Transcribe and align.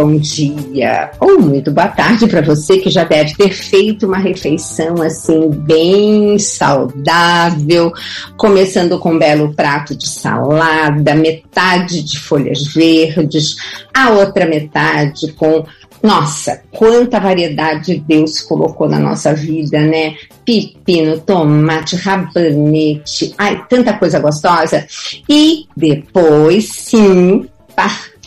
bom 0.00 0.16
dia 0.16 1.10
ou 1.20 1.38
muito 1.38 1.70
boa 1.70 1.88
tarde 1.88 2.26
para 2.26 2.40
você 2.40 2.78
que 2.78 2.88
já 2.88 3.04
deve 3.04 3.34
ter 3.34 3.50
feito 3.50 4.06
uma 4.06 4.16
refeição 4.16 5.02
assim 5.02 5.50
bem 5.50 6.38
saudável, 6.38 7.92
começando 8.34 8.98
com 8.98 9.12
um 9.12 9.18
belo 9.18 9.52
prato 9.54 9.94
de 9.94 10.08
salada, 10.08 11.14
metade 11.14 12.02
de 12.02 12.18
folhas 12.18 12.62
verdes, 12.72 13.56
a 13.92 14.08
outra 14.08 14.46
metade 14.46 15.30
com 15.32 15.66
nossa, 16.02 16.62
quanta 16.70 17.20
variedade 17.20 18.02
Deus 18.08 18.40
colocou 18.40 18.88
na 18.88 18.98
nossa 18.98 19.34
vida, 19.34 19.82
né? 19.82 20.14
Pepino, 20.46 21.20
tomate, 21.20 21.94
rabanete, 21.96 23.34
ai, 23.36 23.62
tanta 23.68 23.92
coisa 23.92 24.18
gostosa. 24.18 24.86
E 25.28 25.66
depois, 25.76 26.70
sim, 26.70 27.46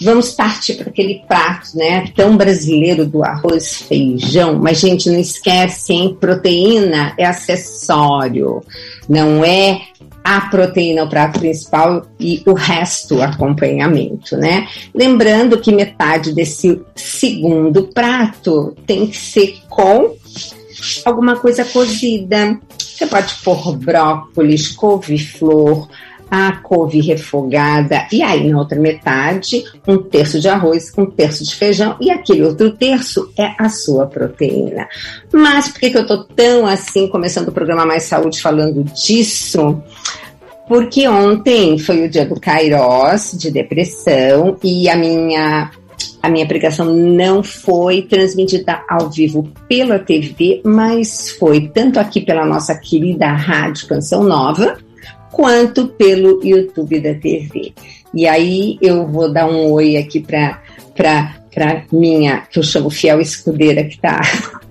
vamos 0.02 0.32
partir 0.32 0.76
para 0.76 0.90
aquele 0.90 1.22
prato, 1.28 1.78
né? 1.78 2.06
Tão 2.16 2.36
brasileiro 2.36 3.06
do 3.06 3.24
arroz, 3.24 3.84
feijão. 3.88 4.60
Mas, 4.60 4.80
gente, 4.80 5.10
não 5.10 5.20
esquece, 5.20 5.94
hein? 5.94 6.18
Proteína 6.20 7.14
é 7.18 7.26
acessório, 7.26 8.62
não 9.08 9.44
é 9.44 9.82
a 10.24 10.42
proteína, 10.42 11.04
o 11.04 11.10
prato 11.10 11.40
principal 11.40 12.06
e 12.20 12.42
o 12.46 12.54
resto, 12.54 13.22
acompanhamento, 13.22 14.38
né? 14.38 14.68
Lembrando 14.96 15.60
que 15.60 15.72
metade 15.72 16.34
desse 16.34 16.82
segundo 16.96 17.90
prato 17.90 18.76
tem 18.88 19.08
que 19.08 19.18
ser 19.18 19.58
com 19.70 20.16
alguma 21.06 21.36
coisa 21.36 21.66
cozida. 21.66 22.58
Você 22.78 23.06
pode 23.06 23.36
pôr 23.44 23.76
brócolis, 23.76 24.70
couve-flor, 24.70 25.90
a 26.36 26.52
couve 26.64 27.00
refogada, 27.00 28.08
e 28.12 28.24
aí 28.24 28.50
na 28.50 28.58
outra 28.58 28.80
metade, 28.80 29.64
um 29.88 30.00
terço 30.00 30.40
de 30.40 30.50
arroz, 30.50 30.92
um 30.98 31.06
terço 31.06 31.44
de 31.44 31.54
feijão, 31.54 31.96
e 32.02 32.10
aquele 32.10 32.42
outro 32.42 32.72
terço 32.72 33.32
é 33.38 33.52
a 33.56 33.70
sua 33.70 34.08
proteína. 34.08 34.88
Mas 35.32 35.68
por 35.68 35.80
que, 35.80 35.92
que 35.92 35.98
eu 36.00 36.08
tô 36.08 36.24
tão 36.24 36.66
assim, 36.66 37.08
começando 37.08 37.50
o 37.50 37.52
programa 37.52 37.86
Mais 37.86 38.02
Saúde 38.04 38.42
falando 38.42 38.84
disso? 38.84 39.80
Porque 40.68 41.08
ontem 41.08 41.78
foi 41.78 42.04
o 42.04 42.10
dia 42.10 42.26
do 42.26 42.40
Kairos, 42.40 43.34
de 43.38 43.52
depressão, 43.52 44.58
e 44.64 44.90
a 44.90 44.96
minha 44.96 45.70
a 46.20 46.30
minha 46.30 46.48
pregação 46.48 46.86
não 46.86 47.44
foi 47.44 48.02
transmitida 48.02 48.82
ao 48.90 49.10
vivo 49.10 49.48
pela 49.68 50.00
TV, 50.00 50.62
mas 50.66 51.30
foi 51.32 51.68
tanto 51.68 52.00
aqui 52.00 52.22
pela 52.22 52.44
nossa 52.46 52.74
querida 52.76 53.28
Rádio 53.28 53.88
Canção 53.88 54.24
Nova, 54.24 54.78
quanto 55.34 55.88
pelo 55.88 56.40
YouTube 56.46 57.02
da 57.02 57.16
TV. 57.16 57.74
E 58.14 58.28
aí 58.28 58.78
eu 58.80 59.08
vou 59.08 59.34
dar 59.34 59.50
um 59.50 59.72
oi 59.72 59.98
aqui 59.98 60.22
para 60.22 60.62
para 61.54 61.84
minha, 61.92 62.48
que 62.52 62.58
eu 62.58 62.64
chamo 62.64 62.90
fiel 62.90 63.22
escudeira, 63.22 63.84
que 63.84 63.96
está 63.96 64.20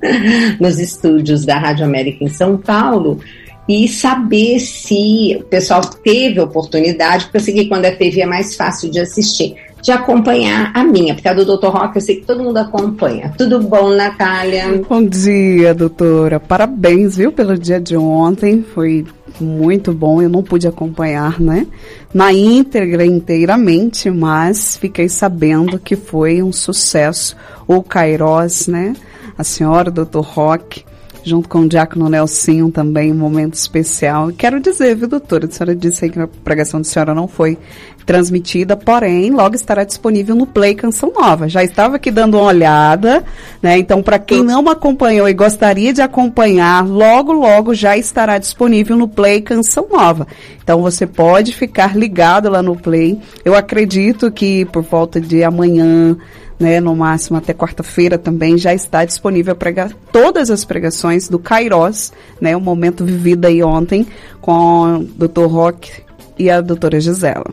nos 0.58 0.80
estúdios 0.80 1.44
da 1.44 1.56
Rádio 1.56 1.84
América 1.84 2.24
em 2.24 2.28
São 2.28 2.56
Paulo, 2.56 3.20
e 3.68 3.86
saber 3.86 4.58
se 4.58 5.36
o 5.38 5.44
pessoal 5.44 5.80
teve 5.80 6.40
oportunidade, 6.40 7.24
porque 7.24 7.36
eu 7.36 7.40
sei 7.40 7.54
que 7.54 7.68
quando 7.68 7.84
é 7.84 7.92
TV 7.92 8.22
é 8.22 8.26
mais 8.26 8.56
fácil 8.56 8.90
de 8.90 8.98
assistir, 8.98 9.54
de 9.82 9.90
acompanhar 9.90 10.70
a 10.72 10.84
minha, 10.84 11.12
porque 11.12 11.28
a 11.28 11.34
do 11.34 11.44
Dr. 11.44 11.66
Rock 11.66 11.96
eu 11.96 12.00
sei 12.00 12.16
que 12.16 12.26
todo 12.26 12.42
mundo 12.42 12.56
acompanha. 12.56 13.34
Tudo 13.36 13.58
bom, 13.60 13.90
Natália? 13.90 14.80
Bom 14.88 15.04
dia, 15.04 15.74
doutora. 15.74 16.38
Parabéns, 16.38 17.16
viu, 17.16 17.32
pelo 17.32 17.58
dia 17.58 17.80
de 17.80 17.96
ontem. 17.96 18.62
Foi 18.62 19.04
muito 19.40 19.92
bom. 19.92 20.22
Eu 20.22 20.28
não 20.28 20.42
pude 20.42 20.68
acompanhar, 20.68 21.40
né? 21.40 21.66
Na 22.14 22.32
íntegra, 22.32 23.04
inteiramente, 23.04 24.08
mas 24.08 24.76
fiquei 24.76 25.08
sabendo 25.08 25.78
que 25.80 25.96
foi 25.96 26.42
um 26.42 26.52
sucesso. 26.52 27.36
O 27.66 27.82
Kairos, 27.82 28.68
né? 28.68 28.94
A 29.36 29.42
senhora, 29.42 29.90
Dr. 29.90 30.20
Rock 30.20 30.84
junto 31.24 31.48
com 31.48 31.60
o 31.60 31.68
Diácono 31.68 32.08
Nelson 32.08 32.70
também, 32.70 33.12
um 33.12 33.16
momento 33.16 33.54
especial. 33.54 34.30
Quero 34.36 34.60
dizer, 34.60 34.94
viu, 34.96 35.08
doutora, 35.08 35.46
a 35.46 35.50
senhora 35.50 35.74
disse 35.74 36.04
aí 36.04 36.10
que 36.10 36.20
a 36.20 36.26
pregação 36.26 36.80
da 36.80 36.84
senhora 36.84 37.14
não 37.14 37.28
foi 37.28 37.58
transmitida, 38.04 38.76
porém, 38.76 39.30
logo 39.30 39.54
estará 39.54 39.84
disponível 39.84 40.34
no 40.34 40.46
Play 40.46 40.74
Canção 40.74 41.12
Nova. 41.12 41.48
Já 41.48 41.62
estava 41.62 41.96
aqui 41.96 42.10
dando 42.10 42.36
uma 42.36 42.46
olhada, 42.46 43.24
né? 43.62 43.78
Então, 43.78 44.02
para 44.02 44.18
quem 44.18 44.42
não 44.42 44.68
acompanhou 44.68 45.28
e 45.28 45.34
gostaria 45.34 45.92
de 45.92 46.02
acompanhar, 46.02 46.86
logo, 46.86 47.32
logo 47.32 47.74
já 47.74 47.96
estará 47.96 48.38
disponível 48.38 48.96
no 48.96 49.08
Play 49.08 49.40
Canção 49.40 49.86
Nova. 49.90 50.26
Então, 50.62 50.82
você 50.82 51.06
pode 51.06 51.54
ficar 51.54 51.96
ligado 51.96 52.50
lá 52.50 52.62
no 52.62 52.76
Play. 52.76 53.20
Eu 53.44 53.54
acredito 53.54 54.30
que 54.30 54.64
por 54.66 54.82
volta 54.82 55.20
de 55.20 55.44
amanhã, 55.44 56.16
né, 56.62 56.80
no 56.80 56.94
máximo 56.94 57.36
até 57.36 57.52
quarta-feira 57.52 58.16
também 58.16 58.56
já 58.56 58.72
está 58.72 59.04
disponível 59.04 59.54
pregar 59.56 59.92
todas 60.12 60.48
as 60.48 60.64
pregações 60.64 61.28
do 61.28 61.38
Kairos, 61.38 62.12
né, 62.40 62.56
o 62.56 62.60
momento 62.60 63.04
vivido 63.04 63.46
aí 63.46 63.62
ontem 63.62 64.06
com 64.40 64.98
o 64.98 65.04
Dr. 65.04 65.46
Rock 65.46 65.90
e 66.38 66.48
a 66.48 66.60
doutora 66.60 67.00
Gisela. 67.00 67.50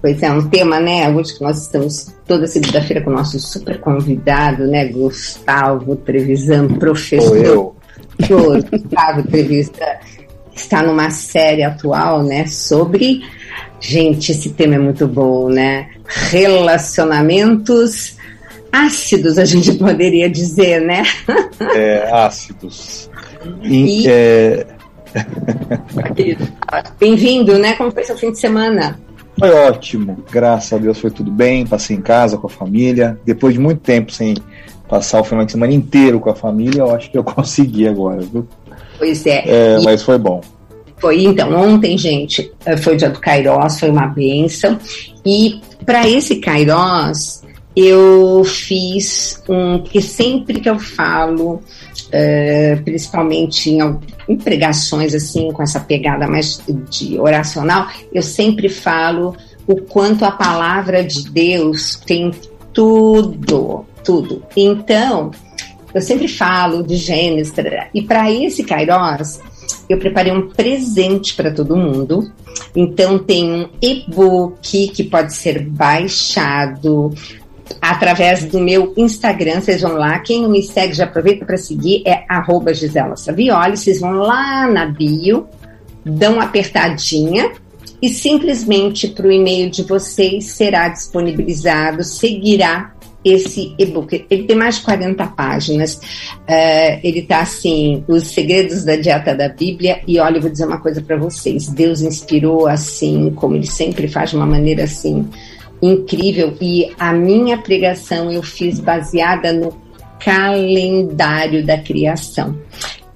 Pois 0.00 0.22
é, 0.22 0.30
um 0.30 0.48
tema, 0.50 0.80
né? 0.80 1.08
Hoje 1.08 1.34
que 1.34 1.42
nós 1.42 1.62
estamos 1.62 2.14
toda 2.26 2.46
segunda-feira 2.46 3.02
com 3.02 3.10
o 3.10 3.14
nosso 3.14 3.38
super 3.38 3.80
convidado, 3.80 4.66
né? 4.66 4.86
Gustavo 4.88 5.96
Trevisan, 5.96 6.68
professor. 6.68 7.74
Gustavo 8.20 9.22
Trevisan 9.22 9.72
está 10.54 10.82
numa 10.82 11.08
série 11.08 11.62
atual, 11.62 12.22
né? 12.22 12.46
Sobre 12.46 13.22
Gente, 13.86 14.32
esse 14.32 14.48
tema 14.48 14.76
é 14.76 14.78
muito 14.78 15.06
bom, 15.06 15.50
né? 15.50 15.90
Relacionamentos 16.06 18.16
ácidos, 18.70 19.38
a 19.38 19.44
gente 19.44 19.72
poderia 19.78 20.28
dizer, 20.28 20.80
né? 20.80 21.02
É, 21.74 22.08
ácidos. 22.12 23.10
E, 23.62 24.08
é... 24.08 24.66
Bem-vindo, 26.98 27.58
né? 27.58 27.74
Como 27.74 27.92
foi 27.92 28.04
seu 28.04 28.16
fim 28.16 28.32
de 28.32 28.38
semana? 28.38 28.98
Foi 29.38 29.50
ótimo, 29.50 30.22
graças 30.30 30.72
a 30.72 30.78
Deus 30.78 30.98
foi 30.98 31.10
tudo 31.10 31.30
bem. 31.30 31.66
Passei 31.66 31.96
em 31.96 32.00
casa 32.00 32.36
com 32.36 32.46
a 32.46 32.50
família. 32.50 33.18
Depois 33.24 33.54
de 33.54 33.60
muito 33.60 33.80
tempo 33.80 34.12
sem 34.12 34.34
passar 34.88 35.20
o 35.20 35.24
final 35.24 35.44
de 35.44 35.52
semana 35.52 35.72
inteiro 35.72 36.20
com 36.20 36.30
a 36.30 36.34
família, 36.34 36.80
eu 36.80 36.94
acho 36.94 37.10
que 37.10 37.18
eu 37.18 37.22
consegui 37.24 37.88
agora, 37.88 38.20
viu? 38.20 38.46
Pois 38.98 39.26
é. 39.26 39.44
é 39.46 39.78
e... 39.78 39.84
Mas 39.84 40.02
foi 40.02 40.18
bom. 40.18 40.40
Foi, 40.98 41.24
então, 41.24 41.52
ontem, 41.52 41.98
gente, 41.98 42.52
eh, 42.64 42.76
foi 42.76 42.94
o 42.94 42.96
dia 42.96 43.10
do 43.10 43.20
Kairos, 43.20 43.78
foi 43.78 43.90
uma 43.90 44.06
benção. 44.06 44.78
E 45.26 45.60
para 45.84 46.08
esse 46.08 46.36
Kairos, 46.36 47.42
eu 47.76 48.42
fiz 48.44 49.42
um. 49.48 49.78
Porque 49.78 50.00
sempre 50.00 50.60
que 50.60 50.68
eu 50.68 50.78
falo, 50.78 51.54
uh, 51.54 52.82
principalmente 52.84 53.70
em, 53.70 53.80
em, 54.28 54.36
pregações 54.36 55.14
assim, 55.14 55.50
com 55.52 55.62
essa 55.62 55.80
pegada 55.80 56.26
mais 56.26 56.60
de 56.90 57.18
oracional, 57.18 57.88
eu 58.12 58.22
sempre 58.22 58.68
falo 58.68 59.36
o 59.66 59.76
quanto 59.76 60.24
a 60.24 60.30
palavra 60.30 61.02
de 61.02 61.28
Deus 61.30 61.96
tem 62.06 62.30
tudo, 62.72 63.84
tudo. 64.04 64.42
Então, 64.56 65.30
eu 65.92 66.00
sempre 66.00 66.28
falo 66.28 66.82
de 66.82 66.96
Gênesis, 66.96 67.54
e 67.94 68.02
para 68.02 68.30
esse 68.30 68.64
Kairos, 68.64 69.40
eu 69.88 69.98
preparei 69.98 70.32
um 70.32 70.48
presente 70.48 71.34
para 71.34 71.52
todo 71.52 71.76
mundo. 71.76 72.32
Então 72.74 73.18
tem 73.18 73.50
um 73.50 73.68
e-book 73.80 74.88
que 74.88 75.04
pode 75.04 75.34
ser 75.34 75.64
baixado 75.64 77.12
através 77.80 78.44
do 78.44 78.60
meu 78.60 78.92
Instagram, 78.96 79.60
vocês 79.60 79.80
vão 79.80 79.94
lá, 79.94 80.18
quem 80.18 80.42
não 80.42 80.50
me 80.50 80.62
segue 80.62 80.92
já 80.94 81.04
aproveita 81.04 81.44
para 81.44 81.56
seguir, 81.56 82.02
é 82.06 82.24
arroba 82.28 82.74
Gisela 82.74 83.16
Savioli, 83.16 83.76
vocês 83.76 84.00
vão 84.00 84.12
lá 84.12 84.66
na 84.66 84.86
bio, 84.86 85.46
dão 86.04 86.34
uma 86.34 86.44
apertadinha 86.44 87.52
e 88.00 88.08
simplesmente 88.10 89.08
para 89.08 89.26
o 89.26 89.32
e-mail 89.32 89.70
de 89.70 89.82
vocês 89.82 90.44
será 90.44 90.88
disponibilizado, 90.88 92.04
seguirá 92.04 92.93
esse 93.24 93.74
e-book. 93.78 94.26
Ele 94.28 94.44
tem 94.44 94.56
mais 94.56 94.76
de 94.76 94.82
40 94.82 95.26
páginas. 95.28 95.94
Uh, 95.94 97.00
ele 97.02 97.20
está 97.20 97.40
assim, 97.40 98.04
os 98.06 98.28
segredos 98.28 98.84
da 98.84 98.96
dieta 98.96 99.34
da 99.34 99.48
Bíblia. 99.48 100.00
E 100.06 100.18
olha, 100.18 100.36
eu 100.36 100.42
vou 100.42 100.50
dizer 100.50 100.66
uma 100.66 100.80
coisa 100.80 101.00
para 101.00 101.16
vocês. 101.16 101.68
Deus 101.68 102.02
inspirou 102.02 102.66
assim, 102.66 103.30
como 103.34 103.56
ele 103.56 103.66
sempre 103.66 104.08
faz 104.08 104.30
de 104.30 104.36
uma 104.36 104.46
maneira 104.46 104.84
assim 104.84 105.26
incrível. 105.80 106.54
E 106.60 106.92
a 106.98 107.12
minha 107.12 107.58
pregação 107.58 108.30
eu 108.30 108.42
fiz 108.42 108.80
baseada 108.80 109.52
no 109.52 109.72
calendário 110.18 111.64
da 111.64 111.78
criação. 111.78 112.56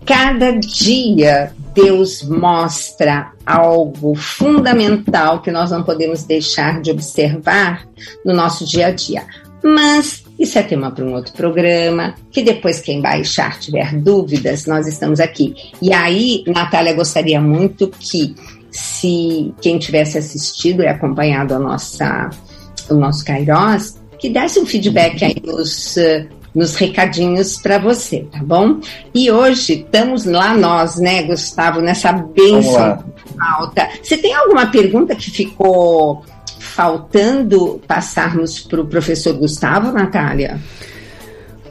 Cada 0.05 0.52
dia 0.52 1.52
Deus 1.75 2.22
mostra 2.22 3.32
algo 3.44 4.14
fundamental 4.14 5.40
que 5.40 5.50
nós 5.50 5.70
não 5.70 5.82
podemos 5.82 6.22
deixar 6.25 6.81
de 6.81 6.90
observar 6.90 7.87
no 8.25 8.34
nosso 8.34 8.64
dia 8.64 8.88
a 8.88 8.90
dia. 8.90 9.25
Mas 9.62 10.25
isso 10.38 10.58
é 10.58 10.62
tema 10.62 10.90
para 10.90 11.05
um 11.05 11.14
outro 11.14 11.32
programa, 11.32 12.14
que 12.31 12.43
depois 12.43 12.81
quem 12.81 13.00
baixar 13.00 13.58
tiver 13.58 13.94
dúvidas, 13.96 14.66
nós 14.66 14.87
estamos 14.87 15.19
aqui. 15.20 15.55
E 15.82 15.93
aí, 15.93 16.44
Natália, 16.46 16.94
gostaria 16.94 17.40
muito 17.40 17.88
que 17.88 18.34
se 18.70 19.52
quem 19.60 19.78
tivesse 19.78 20.19
assistido 20.19 20.82
e 20.82 20.87
acompanhado 20.87 21.55
a 21.55 21.58
nossa, 21.58 22.31
o 22.88 22.94
nosso 22.94 23.25
Kairos, 23.25 23.96
que 24.19 24.28
desse 24.28 24.60
um 24.60 24.66
feedback 24.66 25.25
aí 25.25 25.37
nos, 25.44 25.96
nos 26.55 26.76
recadinhos 26.76 27.56
para 27.56 27.78
você, 27.78 28.26
tá 28.31 28.40
bom? 28.43 28.81
E 29.14 29.31
hoje 29.31 29.75
estamos 29.75 30.25
lá 30.25 30.55
nós, 30.56 30.96
né, 30.99 31.22
Gustavo, 31.25 31.81
nessa 31.81 32.12
bênção 32.12 33.02
alta. 33.40 33.88
Você 34.02 34.16
tem 34.16 34.34
alguma 34.34 34.66
pergunta 34.66 35.14
que 35.14 35.31
ficou 35.31 36.25
faltando 36.79 37.81
passarmos 37.89 38.61
para 38.61 38.81
o 38.81 38.87
professor 38.87 39.37
Gustavo, 39.37 39.91
Natália? 39.91 40.61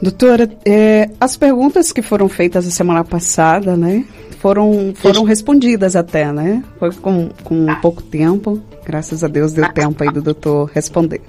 Doutora, 0.02 0.50
é, 0.66 1.08
as 1.18 1.34
perguntas 1.34 1.92
que 1.92 2.02
foram 2.02 2.28
feitas 2.28 2.66
a 2.66 2.70
semana 2.70 3.02
passada, 3.02 3.74
né, 3.74 4.04
foram, 4.38 4.92
foram 4.94 5.24
respondidas 5.24 5.96
até, 5.96 6.30
né? 6.30 6.62
Foi 6.78 6.92
com, 6.92 7.30
com 7.42 7.74
pouco 7.80 8.02
tempo. 8.02 8.62
Graças 8.84 9.24
a 9.24 9.28
Deus 9.28 9.54
deu 9.54 9.66
tempo 9.72 10.04
aí 10.04 10.12
do 10.12 10.20
doutor 10.20 10.70
responder. 10.74 11.22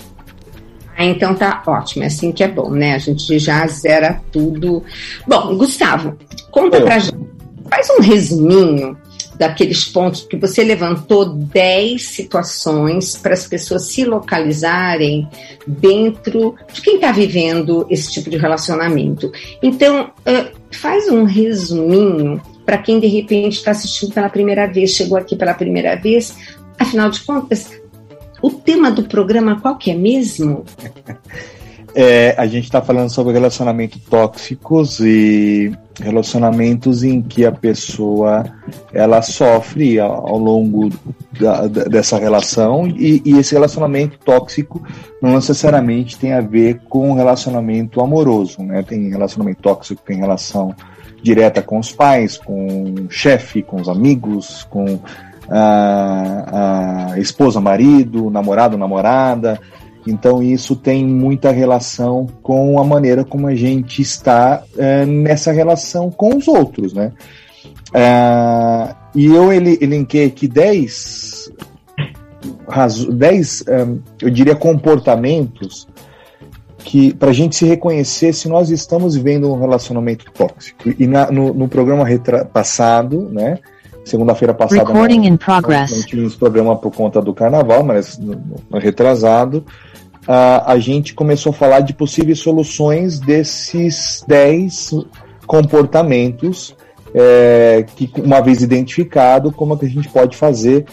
Ah, 0.98 1.06
então 1.06 1.34
tá 1.34 1.64
ótimo, 1.66 2.04
é 2.04 2.08
assim 2.08 2.34
que 2.34 2.44
é 2.44 2.50
bom, 2.50 2.72
né? 2.72 2.96
A 2.96 2.98
gente 2.98 3.40
já 3.40 3.66
zera 3.66 4.22
tudo. 4.30 4.84
Bom, 5.26 5.56
Gustavo, 5.56 6.18
conta 6.52 6.80
Eu. 6.80 6.84
pra 6.84 7.00
gente, 7.00 7.18
faz 7.70 7.90
um 7.92 8.02
resuminho 8.02 8.98
daqueles 9.40 9.86
pontos 9.86 10.24
que 10.24 10.36
você 10.36 10.66
levantou 10.66 11.34
10 11.34 12.02
situações 12.02 13.16
para 13.16 13.34
as 13.34 13.48
pessoas 13.48 13.84
se 13.84 14.04
localizarem 14.04 15.26
dentro 15.66 16.56
de 16.74 16.82
quem 16.82 16.96
está 16.96 17.14
vivendo 17.14 17.88
esse 17.90 18.12
tipo 18.12 18.30
de 18.30 18.36
relacionamento. 18.36 19.32
Então, 19.64 20.12
faz 20.70 21.08
um 21.08 21.24
resuminho 21.24 22.42
para 22.66 22.78
quem 22.80 23.00
de 23.00 23.08
repente 23.08 23.54
está 23.54 23.72
assistindo 23.72 24.14
pela 24.14 24.30
primeira 24.30 24.68
vez, 24.68 24.92
chegou 24.92 25.18
aqui 25.18 25.38
pela 25.38 25.54
primeira 25.54 25.96
vez. 25.96 26.36
Afinal 26.78 27.10
de 27.10 27.22
contas, 27.22 27.72
o 28.42 28.52
tema 28.52 28.92
do 28.92 29.04
programa 29.04 29.62
qual 29.62 29.78
que 29.78 29.90
é 29.90 29.96
mesmo? 29.96 30.66
É, 31.96 32.36
a 32.38 32.46
gente 32.46 32.66
está 32.66 32.82
falando 32.82 33.10
sobre 33.10 33.34
relacionamentos 33.34 34.00
tóxicos 34.10 35.00
e 35.00 35.72
relacionamentos 36.00 37.04
em 37.04 37.22
que 37.22 37.46
a 37.46 37.52
pessoa 37.52 38.46
ela 38.94 39.22
sofre 39.22 40.00
ao, 40.00 40.38
longo 40.38 40.90
da, 41.40 41.68
dessa 41.68 42.18
relação 42.18 42.88
e, 42.88 43.22
e, 43.26 43.38
esse 43.38 43.54
relacionamento 43.54 44.18
tóxico 44.20 44.82
não 45.22 45.34
necessariamente 45.34 46.18
tem 46.18 46.34
a 46.34 46.42
ver 46.42 46.80
com 46.88 47.14
relacionamento 47.14 48.02
amoroso, 48.02 48.62
né? 48.64 48.84
Tem 48.84 49.10
relacionamento 49.10 49.62
tóxico 49.62 50.02
tem 50.06 50.18
relação 50.18 50.74
direta 51.22 51.62
com 51.62 51.80
os 51.80 51.92
pais, 51.92 52.38
com 52.38 52.84
o 53.08 53.12
chefe, 53.12 53.62
com 53.62 53.82
os 53.82 53.90
amigos, 53.90 54.66
com 54.70 55.00
a, 55.50 57.12
a 57.14 57.20
esposa, 57.20 57.60
marido, 57.60 58.30
namorado, 58.30 58.78
namorada. 58.78 59.60
Então 60.10 60.42
isso 60.42 60.76
tem 60.76 61.06
muita 61.06 61.52
relação 61.52 62.28
com 62.42 62.80
a 62.80 62.84
maneira 62.84 63.24
como 63.24 63.48
a 63.48 63.56
gente 63.56 64.02
está 64.02 64.64
é, 64.78 65.06
nessa 65.06 65.52
relação 65.52 66.10
com 66.10 66.36
os 66.36 66.48
outros, 66.48 66.94
né? 66.94 67.12
É, 67.94 68.96
e 69.16 69.26
eu 69.26 69.52
ele, 69.52 69.78
elenquei 69.82 70.26
aqui 70.26 70.48
10, 70.48 71.52
10 73.12 73.64
é, 73.68 73.88
eu 74.22 74.30
diria, 74.30 74.56
comportamentos 74.56 75.88
que 76.78 77.14
para 77.14 77.30
a 77.30 77.34
gente 77.34 77.56
se 77.56 77.66
reconhecer 77.66 78.34
se 78.34 78.48
nós 78.48 78.70
estamos 78.70 79.16
vivendo 79.16 79.52
um 79.52 79.60
relacionamento 79.60 80.26
tóxico. 80.32 80.90
E 80.98 81.06
na, 81.06 81.30
no, 81.32 81.54
no, 81.54 81.68
programa 81.68 82.06
passado, 82.52 83.30
né? 83.32 83.60
Segunda-feira 84.06 84.54
passada, 84.54 84.86
Recording 84.86 85.28
in 85.28 85.38
progress. 85.38 85.92
não 85.92 86.04
tínhamos 86.04 86.36
programa 86.36 86.76
por 86.76 86.92
conta 86.92 87.22
do 87.22 87.34
carnaval, 87.34 87.84
mas 87.84 88.18
no, 88.18 88.42
no 88.70 88.80
retrasado, 88.80 89.64
a 90.32 90.78
gente 90.78 91.16
começou 91.16 91.50
a 91.50 91.54
falar 91.54 91.80
de 91.80 91.92
possíveis 91.92 92.38
soluções 92.38 93.20
desses 93.20 94.24
10 94.28 94.92
comportamentos 95.48 96.76
é, 97.16 97.84
que, 97.96 98.12
uma 98.22 98.40
vez 98.40 98.62
identificado, 98.62 99.52
como 99.52 99.74
é 99.74 99.78
que 99.78 99.86
a 99.88 99.90
gente 99.90 100.08
pode 100.08 100.38
fazer 100.38 100.86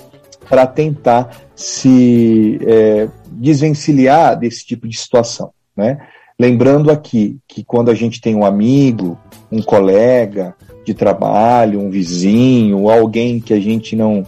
para 0.48 0.66
tentar 0.66 1.36
se 1.54 2.58
é, 2.66 3.08
desvencilhar 3.30 4.38
desse 4.38 4.64
tipo 4.64 4.88
de 4.88 4.96
situação. 4.96 5.50
Né? 5.76 5.98
Lembrando 6.40 6.90
aqui 6.90 7.38
que 7.46 7.62
quando 7.62 7.90
a 7.90 7.94
gente 7.94 8.22
tem 8.22 8.34
um 8.34 8.44
amigo, 8.46 9.18
um 9.52 9.60
colega 9.60 10.54
de 10.82 10.94
trabalho, 10.94 11.80
um 11.80 11.90
vizinho, 11.90 12.88
alguém 12.88 13.38
que 13.38 13.52
a 13.52 13.60
gente 13.60 13.94
não 13.94 14.24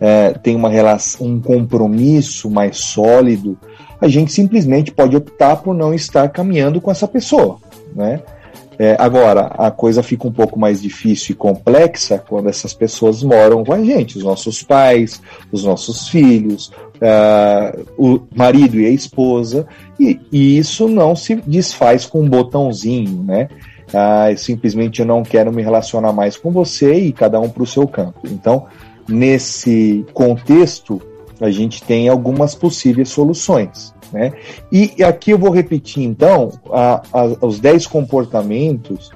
é, 0.00 0.32
tem 0.32 0.54
uma 0.54 0.68
relação, 0.68 1.26
um 1.26 1.40
compromisso 1.40 2.48
mais 2.48 2.76
sólido, 2.76 3.58
a 4.02 4.08
gente 4.08 4.32
simplesmente 4.32 4.90
pode 4.90 5.16
optar 5.16 5.56
por 5.56 5.72
não 5.72 5.94
estar 5.94 6.28
caminhando 6.28 6.80
com 6.80 6.90
essa 6.90 7.06
pessoa, 7.06 7.58
né? 7.94 8.20
É, 8.76 8.96
agora, 8.98 9.42
a 9.58 9.70
coisa 9.70 10.02
fica 10.02 10.26
um 10.26 10.32
pouco 10.32 10.58
mais 10.58 10.82
difícil 10.82 11.34
e 11.34 11.36
complexa 11.36 12.18
quando 12.18 12.48
essas 12.48 12.74
pessoas 12.74 13.22
moram 13.22 13.64
com 13.64 13.72
a 13.72 13.84
gente, 13.84 14.18
os 14.18 14.24
nossos 14.24 14.60
pais, 14.60 15.22
os 15.52 15.62
nossos 15.62 16.08
filhos, 16.08 16.72
uh, 16.96 17.86
o 17.96 18.20
marido 18.34 18.80
e 18.80 18.86
a 18.86 18.90
esposa, 18.90 19.68
e, 20.00 20.18
e, 20.32 20.58
isso 20.58 20.88
não 20.88 21.14
se 21.14 21.36
desfaz 21.46 22.06
com 22.06 22.22
um 22.22 22.28
botãozinho, 22.28 23.22
né? 23.22 23.48
Ah, 23.94 24.34
simplesmente 24.36 24.98
eu 25.00 25.06
não 25.06 25.22
quero 25.22 25.52
me 25.52 25.62
relacionar 25.62 26.12
mais 26.12 26.36
com 26.36 26.50
você 26.50 26.94
e 26.94 27.12
cada 27.12 27.38
um 27.38 27.48
para 27.48 27.62
o 27.62 27.66
seu 27.66 27.86
campo. 27.86 28.20
Então, 28.24 28.66
nesse 29.06 30.04
contexto, 30.12 31.00
a 31.44 31.50
gente 31.50 31.82
tem 31.82 32.08
algumas 32.08 32.54
possíveis 32.54 33.08
soluções. 33.08 33.94
Né? 34.12 34.32
E 34.70 35.02
aqui 35.02 35.30
eu 35.30 35.38
vou 35.38 35.50
repetir 35.50 36.04
então 36.04 36.52
a, 36.70 37.02
a, 37.12 37.46
os 37.46 37.58
10 37.58 37.86
comportamentos 37.86 39.10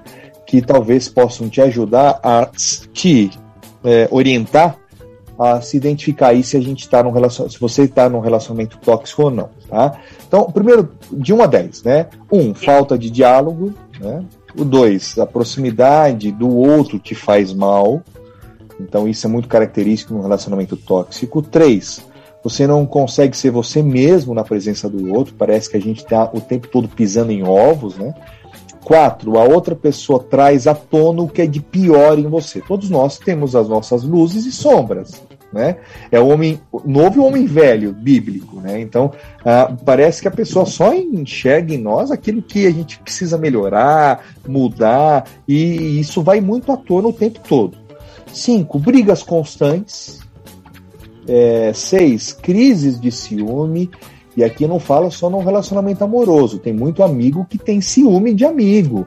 que 0.47 0.63
talvez 0.63 1.09
possam 1.09 1.49
te 1.49 1.61
ajudar 1.61 2.19
a 2.23 2.49
te 2.93 3.31
é, 3.85 4.09
orientar 4.11 4.79
a 5.39 5.61
se 5.61 5.77
identificar 5.77 6.29
aí 6.29 6.43
se 6.43 6.57
a 6.57 6.61
gente 6.61 6.81
está 6.81 7.03
num 7.03 7.11
relacionamento, 7.11 7.55
se 7.55 7.61
você 7.61 7.83
está 7.83 8.09
num 8.09 8.21
relacionamento 8.21 8.79
tóxico 8.79 9.25
ou 9.25 9.31
não, 9.31 9.51
tá? 9.69 10.01
Então, 10.27 10.45
primeiro, 10.51 10.93
de 11.13 11.33
1 11.33 11.43
a 11.43 11.47
10, 11.47 11.83
né? 11.83 12.07
Um, 12.33 12.55
falta 12.55 12.97
de 12.97 13.11
diálogo, 13.11 13.75
né? 14.01 14.25
O 14.59 14.65
2, 14.65 15.19
a 15.19 15.27
proximidade 15.27 16.33
do 16.33 16.49
outro 16.49 16.99
te 16.99 17.15
faz 17.15 17.53
mal. 17.53 18.03
Então, 18.81 19.07
isso 19.07 19.27
é 19.27 19.31
muito 19.31 19.49
característico 19.49 20.15
no 20.15 20.23
relacionamento 20.23 20.77
tóxico. 20.77 21.43
3, 21.43 22.03
você 22.49 22.65
não 22.65 22.87
consegue 22.87 23.37
ser 23.37 23.51
você 23.51 23.83
mesmo 23.83 24.33
na 24.33 24.45
presença 24.45 24.89
do 24.89 25.13
outro, 25.13 25.35
parece 25.35 25.69
que 25.69 25.77
a 25.77 25.81
gente 25.81 26.05
está 26.05 26.31
o 26.33 26.41
tempo 26.41 26.69
todo 26.69 26.87
pisando 26.87 27.33
em 27.33 27.43
ovos, 27.43 27.97
né? 27.97 28.15
Quatro, 28.85 29.37
a 29.37 29.43
outra 29.43 29.75
pessoa 29.75 30.23
traz 30.23 30.69
à 30.69 30.75
tona 30.75 31.23
o 31.23 31.29
que 31.29 31.43
é 31.43 31.47
de 31.47 31.59
pior 31.59 32.17
em 32.17 32.29
você. 32.29 32.61
Todos 32.61 32.89
nós 32.89 33.19
temos 33.19 33.57
as 33.57 33.69
nossas 33.69 34.05
luzes 34.05 34.47
e 34.47 34.53
sombras, 34.53 35.21
né? 35.53 35.79
É 36.09 36.21
o 36.21 36.29
homem 36.29 36.61
novo 36.85 37.17
e 37.17 37.19
o 37.19 37.25
homem 37.25 37.47
velho, 37.47 37.93
bíblico, 37.93 38.61
né? 38.61 38.81
Então, 38.81 39.11
ah, 39.45 39.75
parece 39.85 40.23
que 40.23 40.29
a 40.29 40.31
pessoa 40.31 40.65
só 40.65 40.95
enxerga 40.95 41.75
em 41.75 41.79
nós 41.79 42.13
aquilo 42.13 42.41
que 42.41 42.65
a 42.65 42.71
gente 42.71 43.01
precisa 43.01 43.37
melhorar, 43.37 44.25
mudar, 44.47 45.25
e 45.49 45.99
isso 45.99 46.23
vai 46.23 46.41
muito 46.41 46.71
à 46.71 46.77
tona 46.77 47.09
o 47.09 47.13
tempo 47.13 47.41
todo. 47.41 47.77
Cinco, 48.33 48.79
brigas 48.79 49.25
constantes. 49.25 50.25
É, 51.29 51.73
seis, 51.75 52.33
crises 52.33 53.01
de 53.01 53.11
ciúme. 53.11 53.91
E 54.37 54.45
aqui 54.45 54.67
não 54.67 54.79
fala 54.79 55.11
só 55.11 55.31
num 55.31 55.43
relacionamento 55.43 56.05
amoroso. 56.05 56.59
Tem 56.59 56.73
muito 56.73 57.03
amigo 57.03 57.47
que 57.49 57.57
tem 57.57 57.81
ciúme 57.81 58.35
de 58.35 58.45
amigo. 58.45 59.07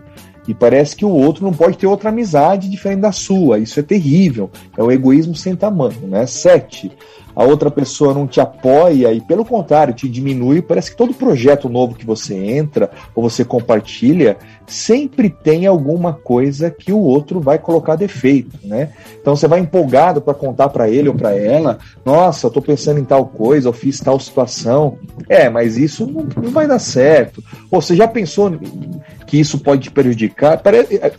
E 0.50 0.53
parece 0.56 0.96
que 0.96 1.06
o 1.06 1.12
outro 1.12 1.46
não 1.46 1.53
pode 1.53 1.77
ter 1.77 1.86
outra 1.86 2.10
amizade 2.10 2.72
diferente 2.72 3.01
da 3.01 3.12
sua. 3.12 3.60
Isso 3.60 3.79
é 3.79 3.84
terrível. 3.84 4.50
É 4.75 4.82
o 4.82 4.91
egoísmo 4.91 5.36
sem 5.36 5.56
tamanho, 5.56 6.08
né? 6.08 6.25
Sete, 6.25 6.91
a 7.36 7.44
outra 7.44 7.70
pessoa 7.70 8.15
não 8.15 8.25
te 8.25 8.41
apoia 8.41 9.13
e, 9.13 9.22
pelo 9.22 9.46
contrário, 9.46 9.94
te 9.94 10.10
diminui. 10.10 10.62
Parece 10.62 10.89
que 10.89 10.98
todo 10.98 11.13
projeto 11.13 11.70
novo 11.70 11.94
que 11.94 12.06
você 12.06 12.36
entra 12.36 12.89
ou 13.13 13.22
você 13.22 13.46
compartilha 13.46 14.38
sempre 14.65 15.29
tem 15.29 15.68
alguma 15.68 16.13
coisa 16.13 16.70
que 16.70 16.91
o 16.91 17.00
outro 17.00 17.39
vai 17.39 17.60
colocar 17.60 17.96
defeito, 17.96 18.58
né? 18.63 18.89
Então 19.22 19.36
você 19.36 19.48
vai 19.48 19.60
empolgado 19.60 20.20
para 20.20 20.34
contar 20.34 20.70
para 20.70 20.89
ele 20.89 21.10
ou 21.10 21.15
para 21.15 21.36
ela, 21.36 21.77
nossa, 22.03 22.48
eu 22.48 22.51
tô 22.51 22.62
pensando 22.62 23.00
em 23.00 23.06
tal 23.06 23.27
coisa, 23.27 23.70
eu 23.70 23.74
fiz 23.74 24.00
tal 24.00 24.20
situação. 24.20 24.98
É, 25.27 25.48
mas 25.48 25.77
isso 25.77 26.08
não, 26.08 26.27
não 26.44 26.51
vai 26.51 26.68
dar 26.68 26.79
certo. 26.79 27.44
Ou 27.72 27.82
você 27.82 27.96
já 27.96 28.08
pensou 28.08 28.51
que 29.29 29.39
isso 29.39 29.59
pode 29.59 29.83
te 29.83 29.91
prejudicar? 29.91 30.59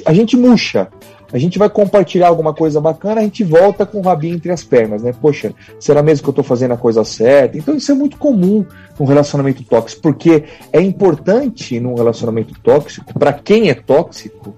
A 0.04 0.12
gente 0.12 0.36
murcha 0.36 0.88
a 1.32 1.38
gente 1.38 1.58
vai 1.58 1.70
compartilhar 1.70 2.28
alguma 2.28 2.52
coisa 2.52 2.80
bacana, 2.80 3.20
a 3.20 3.24
gente 3.24 3.44
volta 3.44 3.86
com 3.86 3.98
o 3.98 4.02
rabinho 4.02 4.34
entre 4.34 4.50
as 4.50 4.64
pernas, 4.64 5.02
né? 5.02 5.12
Poxa, 5.12 5.54
será 5.78 6.02
mesmo 6.02 6.24
que 6.24 6.28
eu 6.28 6.32
estou 6.32 6.44
fazendo 6.44 6.74
a 6.74 6.76
coisa 6.76 7.04
certa? 7.04 7.56
Então 7.56 7.76
isso 7.76 7.92
é 7.92 7.94
muito 7.94 8.16
comum 8.16 8.66
num 8.98 9.06
relacionamento 9.06 9.62
tóxico, 9.62 10.02
porque 10.02 10.44
é 10.72 10.80
importante 10.80 11.78
num 11.78 11.94
relacionamento 11.94 12.54
tóxico, 12.60 13.16
para 13.16 13.32
quem 13.32 13.70
é 13.70 13.74
tóxico, 13.74 14.54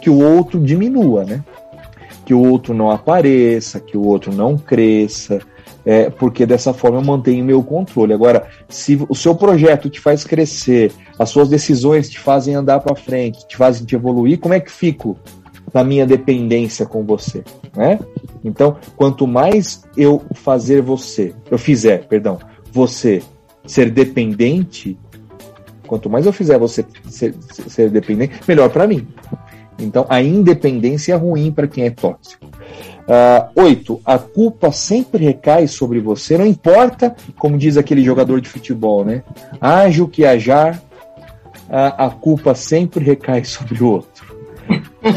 que 0.00 0.08
o 0.08 0.18
outro 0.18 0.58
diminua, 0.58 1.24
né? 1.24 1.44
Que 2.24 2.32
o 2.32 2.40
outro 2.40 2.72
não 2.72 2.90
apareça, 2.90 3.78
que 3.78 3.96
o 3.96 4.06
outro 4.06 4.34
não 4.34 4.56
cresça, 4.56 5.40
é, 5.84 6.08
porque 6.08 6.46
dessa 6.46 6.72
forma 6.72 6.98
eu 6.98 7.04
mantenho 7.04 7.44
meu 7.44 7.62
controle. 7.62 8.12
Agora, 8.12 8.46
se 8.68 9.04
o 9.08 9.14
seu 9.14 9.34
projeto 9.34 9.90
te 9.90 10.00
faz 10.00 10.24
crescer, 10.24 10.92
as 11.18 11.28
suas 11.28 11.48
decisões 11.48 12.08
te 12.08 12.18
fazem 12.18 12.54
andar 12.54 12.80
para 12.80 12.96
frente, 12.96 13.46
te 13.46 13.56
fazem 13.56 13.84
te 13.84 13.94
evoluir, 13.94 14.38
como 14.38 14.54
é 14.54 14.60
que 14.60 14.70
fico 14.70 15.18
na 15.72 15.82
minha 15.82 16.06
dependência 16.06 16.86
com 16.86 17.02
você, 17.04 17.42
né? 17.76 17.98
Então, 18.44 18.76
quanto 18.96 19.26
mais 19.26 19.82
eu 19.96 20.22
fazer 20.34 20.80
você, 20.80 21.34
eu 21.50 21.58
fizer, 21.58 22.06
perdão, 22.06 22.38
você 22.72 23.22
ser 23.66 23.90
dependente, 23.90 24.96
quanto 25.86 26.08
mais 26.08 26.26
eu 26.26 26.32
fizer 26.32 26.58
você 26.58 26.84
ser, 27.08 27.34
ser 27.48 27.90
dependente, 27.90 28.40
melhor 28.46 28.70
para 28.70 28.86
mim. 28.86 29.06
Então, 29.78 30.06
a 30.08 30.22
independência 30.22 31.14
é 31.14 31.16
ruim 31.16 31.50
para 31.50 31.66
quem 31.66 31.84
é 31.84 31.90
tóxico. 31.90 32.46
Uh, 33.04 33.62
oito, 33.62 34.00
a 34.04 34.18
culpa 34.18 34.72
sempre 34.72 35.22
recai 35.22 35.66
sobre 35.66 36.00
você, 36.00 36.38
não 36.38 36.46
importa, 36.46 37.14
como 37.36 37.58
diz 37.58 37.76
aquele 37.76 38.02
jogador 38.02 38.40
de 38.40 38.48
futebol, 38.48 39.04
né? 39.04 39.22
Age 39.60 40.00
o 40.00 40.08
que 40.08 40.24
ajar, 40.24 40.80
a, 41.68 42.06
a 42.06 42.10
culpa 42.10 42.54
sempre 42.54 43.04
recai 43.04 43.44
sobre 43.44 43.82
o 43.82 43.88
outro. 43.88 44.34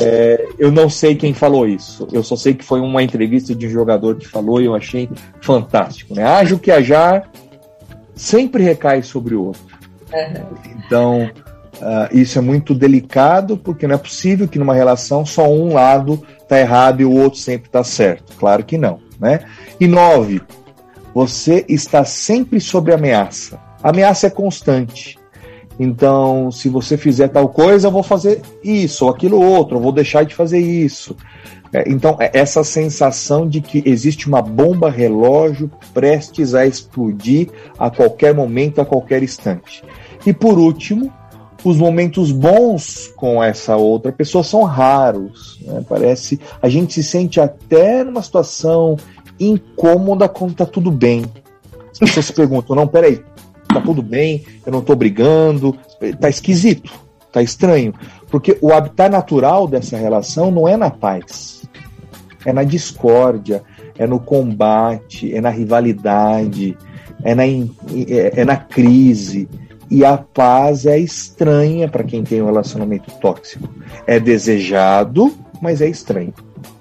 É, 0.01 0.45
eu 0.59 0.69
não 0.69 0.89
sei 0.89 1.15
quem 1.15 1.33
falou 1.33 1.65
isso, 1.65 2.05
eu 2.11 2.21
só 2.21 2.35
sei 2.35 2.53
que 2.53 2.65
foi 2.65 2.81
uma 2.81 3.01
entrevista 3.01 3.55
de 3.55 3.67
um 3.67 3.69
jogador 3.69 4.17
que 4.17 4.27
falou 4.27 4.61
e 4.61 4.65
eu 4.65 4.75
achei 4.75 5.09
fantástico, 5.39 6.13
né? 6.13 6.23
Age 6.23 6.55
o 6.55 6.59
que 6.59 6.69
ajar, 6.69 7.31
sempre 8.13 8.61
recai 8.63 9.01
sobre 9.01 9.33
o 9.33 9.45
outro. 9.45 9.77
Então, 10.75 11.31
uh, 11.75 12.09
isso 12.11 12.37
é 12.37 12.41
muito 12.41 12.75
delicado, 12.75 13.55
porque 13.57 13.87
não 13.87 13.95
é 13.95 13.97
possível 13.97 14.47
que 14.47 14.59
numa 14.59 14.73
relação 14.73 15.25
só 15.25 15.49
um 15.49 15.73
lado 15.73 16.21
está 16.47 16.59
errado 16.59 17.01
e 17.01 17.05
o 17.05 17.11
outro 17.11 17.39
sempre 17.39 17.67
está 17.67 17.83
certo. 17.83 18.35
Claro 18.37 18.63
que 18.63 18.77
não. 18.77 18.99
Né? 19.19 19.41
E 19.79 19.87
nove, 19.87 20.41
você 21.13 21.65
está 21.67 22.03
sempre 22.05 22.59
sob 22.59 22.91
ameaça. 22.91 23.59
Ameaça 23.83 24.27
é 24.27 24.29
constante. 24.29 25.17
Então, 25.79 26.51
se 26.51 26.69
você 26.69 26.97
fizer 26.97 27.27
tal 27.27 27.49
coisa, 27.49 27.87
eu 27.87 27.91
vou 27.91 28.01
fazer 28.01 28.41
isso 28.63 29.05
ou 29.05 29.11
aquilo 29.11 29.39
outro, 29.39 29.77
eu 29.77 29.81
vou 29.81 29.91
deixar 29.91 30.25
de 30.25 30.33
fazer 30.33 30.59
isso. 30.59 31.15
É, 31.71 31.83
então, 31.87 32.17
é 32.19 32.31
essa 32.33 32.63
sensação 32.63 33.47
de 33.47 33.61
que 33.61 33.83
existe 33.85 34.27
uma 34.27 34.41
bomba 34.41 34.89
relógio 34.89 35.69
prestes 35.93 36.55
a 36.55 36.65
explodir 36.65 37.49
a 37.77 37.89
qualquer 37.91 38.33
momento, 38.33 38.81
a 38.81 38.85
qualquer 38.85 39.21
instante. 39.21 39.83
E 40.25 40.33
por 40.33 40.57
último, 40.57 41.13
os 41.63 41.77
momentos 41.77 42.31
bons 42.31 43.11
com 43.15 43.43
essa 43.43 43.75
outra 43.75 44.11
pessoa 44.11 44.43
são 44.43 44.63
raros. 44.63 45.59
Né? 45.61 45.83
Parece. 45.87 46.39
A 46.61 46.69
gente 46.69 46.93
se 46.93 47.03
sente 47.03 47.39
até 47.39 48.03
numa 48.03 48.21
situação 48.21 48.97
incômoda 49.39 50.27
quando 50.27 50.55
tá 50.55 50.65
tudo 50.65 50.91
bem. 50.91 51.25
As 51.91 51.99
pessoas 51.99 52.25
se 52.27 52.33
perguntam: 52.33 52.75
não, 52.75 52.87
peraí, 52.87 53.21
tá 53.67 53.81
tudo 53.81 54.01
bem, 54.01 54.45
eu 54.65 54.71
não 54.71 54.81
tô 54.81 54.95
brigando, 54.95 55.77
tá 56.19 56.29
esquisito, 56.29 56.91
tá 57.31 57.41
estranho. 57.41 57.93
Porque 58.29 58.57
o 58.61 58.73
habitat 58.73 59.09
natural 59.09 59.67
dessa 59.67 59.97
relação 59.97 60.51
não 60.51 60.67
é 60.67 60.75
na 60.75 60.89
paz, 60.89 61.63
é 62.45 62.51
na 62.51 62.63
discórdia, 62.63 63.63
é 63.97 64.05
no 64.05 64.19
combate, 64.19 65.33
é 65.33 65.41
na 65.41 65.49
rivalidade, 65.49 66.77
é 67.23 67.33
na, 67.33 67.45
é, 67.45 68.41
é 68.41 68.45
na 68.45 68.57
crise 68.57 69.47
e 69.89 70.03
a 70.03 70.17
paz 70.17 70.85
é 70.85 70.99
estranha 70.99 71.87
para 71.87 72.03
quem 72.03 72.23
tem 72.23 72.41
um 72.41 72.45
relacionamento 72.45 73.11
tóxico. 73.19 73.67
É 74.05 74.19
desejado, 74.19 75.33
mas 75.61 75.81
é 75.81 75.87
estranho. 75.87 76.33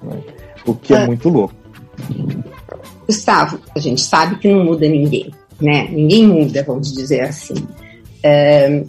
Né? 0.02 0.20
O 0.66 0.74
que 0.74 0.92
é, 0.92 1.02
é 1.02 1.06
muito 1.06 1.28
louco. 1.28 1.54
Gustavo, 3.06 3.60
a 3.74 3.78
gente 3.78 4.00
sabe 4.00 4.36
que 4.38 4.52
não 4.52 4.64
muda 4.64 4.88
ninguém, 4.88 5.32
né? 5.60 5.88
Ninguém 5.90 6.26
muda, 6.26 6.64
vamos 6.64 6.92
dizer 6.92 7.20
assim. 7.20 7.54
É, 8.22 8.84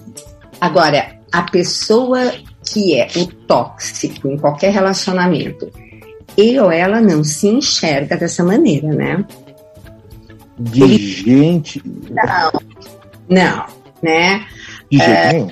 agora, 0.59 1.17
a 1.31 1.43
pessoa 1.43 2.33
que 2.65 2.95
é 2.95 3.07
o 3.15 3.27
tóxico 3.27 4.27
em 4.27 4.37
qualquer 4.37 4.73
relacionamento, 4.73 5.71
ele 6.35 6.59
ou 6.59 6.71
ela 6.71 6.99
não 6.99 7.23
se 7.23 7.47
enxerga 7.47 8.17
dessa 8.17 8.43
maneira, 8.43 8.87
né? 8.87 9.23
De 10.59 10.83
ele... 10.83 10.97
gente. 10.97 11.81
Não, 12.09 12.51
não 13.29 13.76
né? 14.07 14.45
De 14.89 14.97
jeito 14.97 15.11
é, 15.11 15.33
nenhum. 15.33 15.51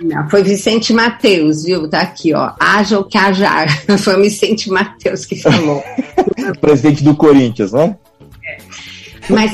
Não, 0.00 0.28
foi 0.28 0.42
Vicente 0.42 0.92
Mateus, 0.92 1.62
viu? 1.64 1.88
Tá 1.88 2.00
aqui, 2.00 2.34
ó. 2.34 2.52
Haja 2.58 2.98
o 2.98 3.04
que 3.04 3.16
hajar. 3.16 3.68
Foi 3.98 4.18
o 4.18 4.22
Vicente 4.22 4.68
Mateus 4.68 5.24
que 5.24 5.36
falou. 5.36 5.80
Presidente 6.60 7.04
do 7.04 7.14
Corinthians, 7.14 7.72
né? 7.72 7.96
Mas 9.30 9.52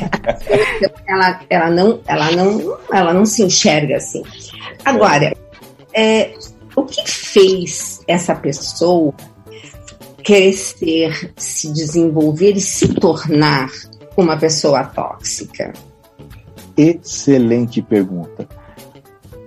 ela, 1.07 1.41
ela, 1.51 1.71
não, 1.71 2.01
ela, 2.07 2.31
não, 2.31 2.79
ela 2.91 3.13
não 3.13 3.27
se 3.27 3.43
enxerga 3.43 3.97
assim. 3.97 4.23
Agora, 4.87 5.37
é, 5.93 6.33
o 6.75 6.85
que 6.85 7.07
fez 7.07 8.01
essa 8.09 8.35
pessoa 8.35 9.13
crescer, 10.25 11.33
se 11.37 11.71
desenvolver 11.75 12.53
e 12.57 12.61
se 12.61 12.95
tornar 12.95 13.69
uma 14.17 14.39
pessoa 14.39 14.85
tóxica? 14.85 15.75
Excelente 16.79 17.83
pergunta. 17.83 18.49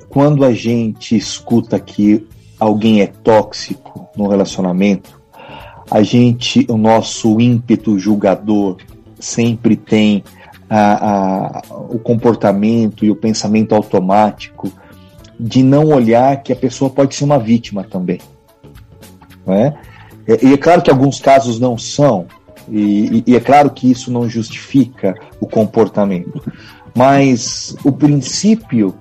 Quando 0.09 0.43
a 0.43 0.53
gente 0.53 1.15
escuta 1.15 1.79
que 1.79 2.27
alguém 2.59 3.01
é 3.01 3.07
tóxico 3.07 4.09
no 4.15 4.27
relacionamento, 4.27 5.19
a 5.89 6.03
gente, 6.03 6.65
o 6.69 6.77
nosso 6.77 7.39
ímpeto 7.39 7.97
julgador 7.97 8.77
sempre 9.19 9.75
tem 9.75 10.23
a, 10.69 11.57
a, 11.57 11.61
o 11.89 11.97
comportamento 11.97 13.05
e 13.05 13.11
o 13.11 13.15
pensamento 13.15 13.73
automático 13.73 14.71
de 15.39 15.63
não 15.63 15.87
olhar 15.87 16.43
que 16.43 16.53
a 16.53 16.55
pessoa 16.55 16.89
pode 16.89 17.15
ser 17.15 17.23
uma 17.23 17.39
vítima 17.39 17.83
também. 17.83 18.19
Não 19.45 19.53
é? 19.53 19.73
E 20.41 20.53
é 20.53 20.57
claro 20.57 20.81
que 20.81 20.91
alguns 20.91 21.19
casos 21.19 21.59
não 21.59 21.77
são, 21.77 22.27
e, 22.69 23.23
e, 23.25 23.35
é 23.35 23.39
claro 23.39 23.69
que 23.71 23.89
isso 23.89 24.11
não 24.11 24.29
justifica 24.29 25.15
o 25.39 25.47
comportamento. 25.47 26.41
Mas 26.95 27.75
o 27.83 27.91
princípio 27.91 28.95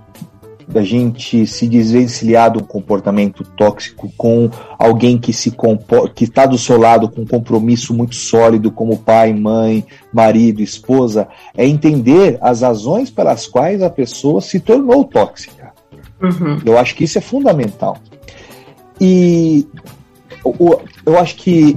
da 0.71 0.83
gente 0.83 1.47
se 1.47 1.67
desvencilhar 1.67 2.53
de 2.53 2.59
um 2.59 2.65
comportamento 2.65 3.43
tóxico 3.43 4.11
com 4.17 4.49
alguém 4.79 5.19
que 5.19 5.33
se 5.33 5.53
que 6.15 6.25
está 6.25 6.47
do 6.47 6.57
seu 6.57 6.79
lado 6.79 7.09
com 7.09 7.23
um 7.23 7.27
compromisso 7.27 7.93
muito 7.93 8.15
sólido 8.15 8.71
como 8.71 8.99
pai, 8.99 9.35
mãe, 9.35 9.85
marido, 10.13 10.63
esposa, 10.63 11.29
é 11.57 11.67
entender 11.67 12.39
as 12.41 12.63
razões 12.63 13.11
pelas 13.11 13.49
quais 13.49 13.83
a 13.83 13.91
pessoa 13.91 14.41
se 14.41 14.61
tornou 14.61 15.05
tóxica. 15.05 15.73
Uhum. 16.23 16.61
Eu 16.65 16.79
acho 16.79 16.95
que 16.95 17.05
isso 17.05 17.19
é 17.19 17.21
fundamental. 17.21 17.97
E 19.01 19.67
eu 21.05 21.19
acho 21.19 21.37
que 21.37 21.77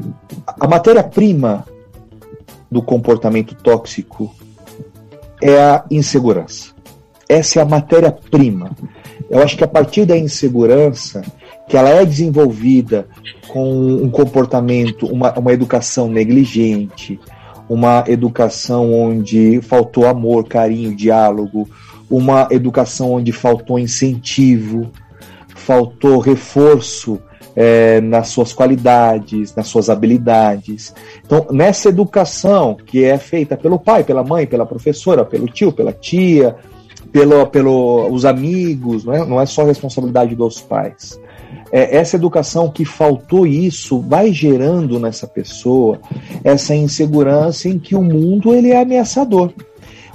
a 0.60 0.68
matéria-prima 0.68 1.66
do 2.70 2.82
comportamento 2.82 3.56
tóxico 3.56 4.34
é 5.42 5.62
a 5.62 5.84
insegurança. 5.90 6.74
Essa 7.28 7.60
é 7.60 7.64
a 7.64 7.66
matéria-prima. 7.66 8.72
Eu 9.30 9.42
acho 9.42 9.58
que 9.58 9.64
a 9.64 9.68
partir 9.68 10.06
da 10.06 10.18
insegurança, 10.18 11.24
que 11.68 11.78
ela 11.78 11.90
é 11.90 12.06
desenvolvida 12.06 13.08
com 13.48 13.96
um 13.96 14.10
comportamento, 14.10 15.08
uma, 15.08 15.38
uma 15.38 15.54
educação 15.54 16.08
negligente, 16.08 17.20
uma 17.68 18.04
educação 18.08 18.94
onde 18.94 19.62
faltou 19.62 20.08
amor, 20.08 20.48
carinho, 20.48 20.96
diálogo, 20.96 21.68
uma 22.10 22.48
educação 22.52 23.14
onde 23.14 23.32
faltou 23.32 23.80
incentivo, 23.80 24.92
faltou 25.56 26.20
reforço 26.20 27.20
é, 27.56 28.02
nas 28.02 28.30
suas 28.30 28.54
qualidades, 28.54 29.56
nas 29.56 29.68
suas 29.68 29.90
habilidades. 29.90 30.94
Então, 31.26 31.48
nessa 31.52 31.90
educação 31.90 32.76
que 32.76 33.04
é 33.04 33.18
feita 33.18 33.56
pelo 33.56 33.80
pai, 33.80 34.04
pela 34.04 34.24
mãe, 34.24 34.46
pela 34.46 34.66
professora, 34.66 35.24
pelo 35.24 35.48
tio, 35.48 35.72
pela 35.72 35.94
tia, 35.94 36.56
pelo, 37.12 37.46
pelo 37.48 38.08
os 38.10 38.26
amigos, 38.26 39.06
não 39.06 39.14
é, 39.14 39.26
não 39.26 39.42
é 39.42 39.46
só 39.46 39.64
responsabilidade 39.64 40.36
dos 40.36 40.60
pais. 40.62 41.20
É, 41.72 41.98
essa 41.98 42.16
educação 42.16 42.70
que 42.70 42.86
faltou 42.86 43.46
isso 43.46 44.00
vai 44.00 44.32
gerando 44.32 45.00
nessa 45.00 45.28
pessoa 45.28 46.00
essa 46.44 46.76
insegurança 46.76 47.70
em 47.70 47.80
que 47.80 47.96
o 47.96 48.02
mundo 48.02 48.54
ele 48.54 48.72
é 48.72 48.82
ameaçador. 48.82 49.52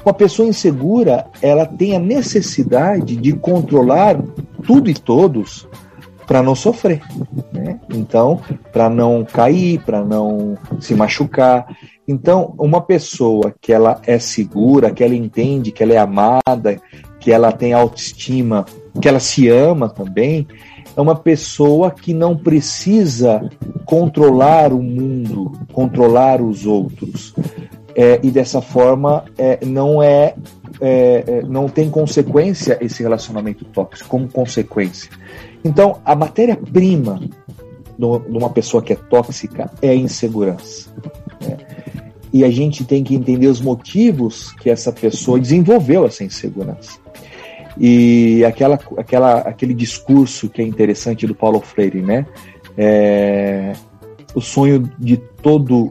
Uma 0.04 0.14
pessoa 0.14 0.49
insegura, 0.49 1.26
ela 1.42 1.66
tem 1.66 1.95
a 1.95 1.99
necessidade 1.99 3.16
de 3.16 3.33
controlar 3.33 4.21
tudo 4.64 4.88
e 4.88 4.95
todos 4.95 5.68
para 6.28 6.42
não 6.42 6.54
sofrer, 6.54 7.00
né? 7.50 7.80
Então, 7.88 8.38
para 8.70 8.90
não 8.90 9.25
cair, 9.25 9.80
para 9.80 10.04
não 10.04 10.58
se 10.78 10.94
machucar. 10.94 11.75
Então, 12.06 12.54
uma 12.58 12.82
pessoa 12.82 13.54
que 13.58 13.73
ela 13.73 13.99
é 14.06 14.18
segura, 14.18 14.90
que 14.90 15.02
ela 15.02 15.14
entende 15.14 15.73
que 15.73 15.82
ela 15.82 15.94
é 15.94 15.97
amada, 15.97 16.78
que 17.18 17.32
ela 17.32 17.50
tem 17.50 17.73
autoestima, 17.73 18.66
que 19.00 19.08
ela 19.08 19.20
se 19.20 19.49
ama 19.49 19.88
também, 19.88 20.47
é 20.94 21.00
uma 21.00 21.16
pessoa 21.16 21.90
que 21.90 22.12
não 22.12 22.37
precisa 22.37 23.49
controlar 23.87 24.70
o 24.70 24.82
mundo, 24.82 25.52
controlar 25.73 26.42
os 26.42 26.66
outros. 26.66 27.35
é, 27.99 28.20
e 28.23 28.30
dessa 28.30 28.61
forma 28.61 29.25
é, 29.37 29.64
não 29.66 30.00
é, 30.00 30.35
é, 30.80 31.25
é, 31.26 31.42
não 31.42 31.68
tem 31.68 31.90
consequência 31.90 32.78
esse 32.80 33.02
relacionamento 33.02 33.64
tóxico 33.64 34.08
como 34.08 34.28
consequência. 34.28 35.11
Então 35.64 36.00
a 36.04 36.14
matéria-prima 36.14 37.20
de 37.98 38.36
uma 38.36 38.50
pessoa 38.50 38.82
que 38.82 38.92
é 38.92 38.96
tóxica 38.96 39.70
é 39.82 39.90
a 39.90 39.94
insegurança. 39.94 40.90
Né? 41.40 41.56
E 42.32 42.44
a 42.44 42.50
gente 42.50 42.84
tem 42.84 43.02
que 43.02 43.14
entender 43.14 43.46
os 43.46 43.60
motivos 43.60 44.52
que 44.52 44.70
essa 44.70 44.92
pessoa 44.92 45.40
desenvolveu 45.40 46.06
essa 46.06 46.22
insegurança. 46.22 46.98
E 47.80 48.44
aquela, 48.44 48.78
aquela, 48.96 49.38
aquele 49.38 49.72
discurso 49.72 50.48
que 50.48 50.60
é 50.60 50.64
interessante 50.64 51.26
do 51.26 51.34
Paulo 51.34 51.60
Freire, 51.60 52.02
né? 52.02 52.26
É, 52.76 53.72
o 54.34 54.40
sonho 54.40 54.90
de 54.98 55.16
todo 55.16 55.90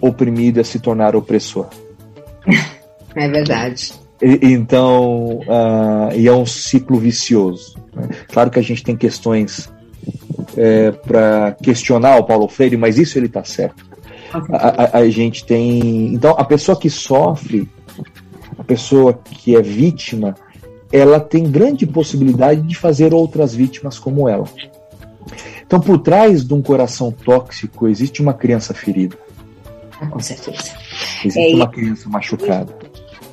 oprimido 0.00 0.60
é 0.60 0.64
se 0.64 0.78
tornar 0.78 1.16
opressor. 1.16 1.66
É 3.14 3.26
verdade. 3.26 3.94
E, 4.22 4.52
então, 4.52 5.40
uh, 5.40 6.14
e 6.14 6.28
é 6.28 6.32
um 6.32 6.46
ciclo 6.46 7.00
vicioso. 7.00 7.76
Claro 8.38 8.50
que 8.52 8.58
a 8.60 8.62
gente 8.62 8.84
tem 8.84 8.96
questões 8.96 9.68
é, 10.56 10.92
para 10.92 11.56
questionar 11.60 12.18
o 12.18 12.24
Paulo 12.24 12.46
Freire, 12.46 12.76
mas 12.76 12.96
isso 12.96 13.18
ele 13.18 13.26
está 13.26 13.42
certo. 13.42 13.84
A, 14.52 14.68
a, 14.68 14.98
a, 14.98 15.10
gente 15.10 15.44
tem. 15.44 16.14
Então, 16.14 16.36
a 16.38 16.44
pessoa 16.44 16.78
que 16.78 16.88
sofre, 16.88 17.68
a 18.56 18.62
pessoa 18.62 19.12
que 19.12 19.56
é 19.56 19.60
vítima, 19.60 20.36
ela 20.92 21.18
tem 21.18 21.50
grande 21.50 21.84
possibilidade 21.84 22.62
de 22.62 22.76
fazer 22.76 23.12
outras 23.12 23.56
vítimas 23.56 23.98
como 23.98 24.28
ela. 24.28 24.44
Então, 25.66 25.80
por 25.80 25.98
trás 25.98 26.44
de 26.46 26.54
um 26.54 26.62
coração 26.62 27.10
tóxico, 27.10 27.88
existe 27.88 28.22
uma 28.22 28.34
criança 28.34 28.72
ferida. 28.72 29.18
Ah, 30.00 30.06
com 30.06 30.20
certeza. 30.20 30.76
Existe 31.24 31.54
é, 31.54 31.56
uma 31.56 31.66
criança 31.66 32.08
machucada. 32.08 32.72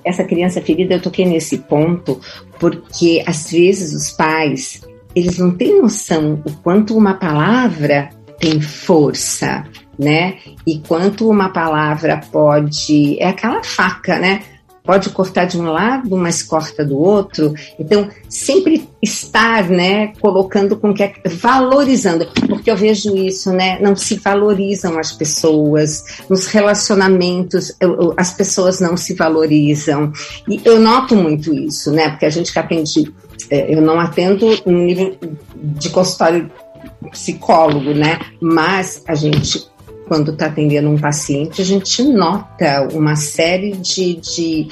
Essa 0.03 0.23
criança 0.23 0.59
ferida, 0.61 0.95
eu 0.95 1.01
toquei 1.01 1.25
nesse 1.25 1.59
ponto, 1.59 2.19
porque 2.59 3.23
às 3.27 3.51
vezes 3.51 3.93
os 3.93 4.11
pais, 4.11 4.81
eles 5.15 5.37
não 5.37 5.51
têm 5.51 5.81
noção 5.81 6.41
o 6.45 6.51
quanto 6.57 6.97
uma 6.97 7.13
palavra 7.13 8.09
tem 8.37 8.59
força, 8.59 9.63
né? 9.97 10.37
E 10.67 10.79
quanto 10.79 11.29
uma 11.29 11.49
palavra 11.49 12.21
pode. 12.31 13.17
É 13.19 13.29
aquela 13.29 13.63
faca, 13.63 14.19
né? 14.19 14.41
pode 14.85 15.09
cortar 15.09 15.45
de 15.45 15.57
um 15.59 15.63
lado, 15.63 16.15
mas 16.15 16.43
corta 16.43 16.85
do 16.85 16.97
outro. 16.97 17.53
Então, 17.79 18.07
sempre 18.29 18.87
estar, 19.01 19.67
né, 19.69 20.13
colocando 20.21 20.77
com 20.77 20.93
que 20.93 21.03
é, 21.03 21.13
valorizando, 21.25 22.27
porque 22.47 22.69
eu 22.69 22.77
vejo 22.77 23.15
isso, 23.17 23.51
né, 23.51 23.79
não 23.81 23.95
se 23.95 24.15
valorizam 24.15 24.97
as 24.99 25.11
pessoas, 25.11 26.03
nos 26.29 26.45
relacionamentos 26.45 27.73
as 28.15 28.31
pessoas 28.31 28.79
não 28.79 28.95
se 28.95 29.13
valorizam. 29.15 30.13
E 30.47 30.61
eu 30.63 30.79
noto 30.79 31.15
muito 31.15 31.53
isso, 31.53 31.91
né, 31.91 32.09
porque 32.09 32.25
a 32.25 32.29
gente 32.29 32.53
que 32.53 32.59
atende, 32.59 33.11
é, 33.49 33.73
eu 33.73 33.81
não 33.81 33.99
atendo 33.99 34.47
no 34.65 34.85
nível 34.85 35.17
de 35.55 35.89
consultório 35.89 36.51
psicólogo, 37.11 37.93
né, 37.93 38.19
mas 38.41 39.03
a 39.07 39.15
gente 39.15 39.67
quando 40.07 40.31
está 40.31 40.47
atendendo 40.47 40.89
um 40.89 40.97
paciente, 40.97 41.61
a 41.61 41.65
gente 41.65 42.03
nota 42.03 42.87
uma 42.93 43.15
série 43.15 43.71
de, 43.71 44.15
de, 44.15 44.67